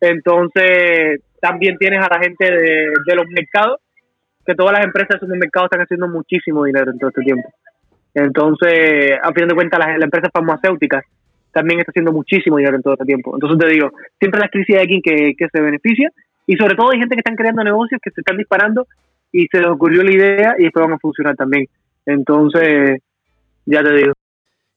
Entonces, 0.00 1.20
también 1.40 1.78
tienes 1.78 2.00
a 2.00 2.08
la 2.14 2.20
gente 2.20 2.44
de, 2.44 2.92
de 3.06 3.14
los 3.14 3.26
mercados, 3.28 3.80
que 4.46 4.54
todas 4.54 4.74
las 4.74 4.84
empresas 4.84 5.20
de 5.20 5.38
mercado 5.38 5.66
están 5.66 5.80
haciendo 5.80 6.08
muchísimo 6.08 6.64
dinero 6.64 6.90
en 6.90 6.98
todo 6.98 7.08
este 7.08 7.22
tiempo. 7.22 7.48
Entonces, 8.14 9.18
a 9.22 9.32
fin 9.32 9.48
de 9.48 9.54
cuentas, 9.54 9.78
las, 9.78 10.00
empresas 10.00 10.30
farmacéuticas 10.32 11.04
también 11.52 11.80
están 11.80 11.92
haciendo 11.92 12.12
muchísimo 12.12 12.56
dinero 12.56 12.76
en 12.76 12.82
todo 12.82 12.94
este 12.94 13.04
tiempo. 13.04 13.34
Entonces 13.34 13.58
te 13.58 13.72
digo, 13.72 13.90
siempre 14.18 14.40
la 14.40 14.48
crisis 14.48 14.76
hay 14.76 14.82
alguien 14.82 15.02
que, 15.02 15.34
que 15.36 15.48
se 15.52 15.60
beneficia 15.60 16.10
y 16.46 16.56
sobre 16.56 16.74
todo 16.74 16.90
hay 16.90 16.98
gente 16.98 17.14
que 17.14 17.20
están 17.20 17.36
creando 17.36 17.62
negocios 17.62 18.00
que 18.02 18.10
se 18.10 18.20
están 18.20 18.36
disparando 18.36 18.86
y 19.32 19.46
se 19.48 19.58
les 19.58 19.68
ocurrió 19.68 20.02
la 20.02 20.12
idea 20.12 20.54
y 20.58 20.64
después 20.64 20.84
van 20.84 20.94
a 20.94 20.98
funcionar 20.98 21.36
también. 21.36 21.66
Entonces, 22.06 23.00
ya 23.66 23.82
te 23.82 23.92
digo. 23.94 24.12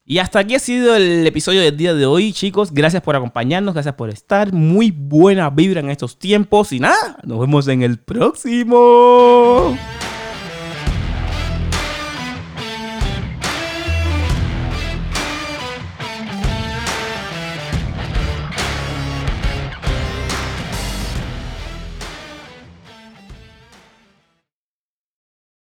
Y 0.09 0.19
hasta 0.19 0.39
aquí 0.39 0.55
ha 0.55 0.59
sido 0.59 0.95
el 0.95 1.27
episodio 1.27 1.61
del 1.61 1.75
día 1.75 1.93
de 1.93 2.05
hoy, 2.05 2.31
chicos. 2.31 2.73
Gracias 2.73 3.03
por 3.03 3.17
acompañarnos, 3.17 3.73
gracias 3.73 3.95
por 3.95 4.09
estar. 4.09 4.53
Muy 4.53 4.91
buena 4.91 5.49
vibra 5.49 5.81
en 5.81 5.89
estos 5.89 6.17
tiempos. 6.17 6.71
Y 6.71 6.79
nada, 6.79 7.17
nos 7.23 7.41
vemos 7.41 7.67
en 7.67 7.81
el 7.81 7.99
próximo. 7.99 9.77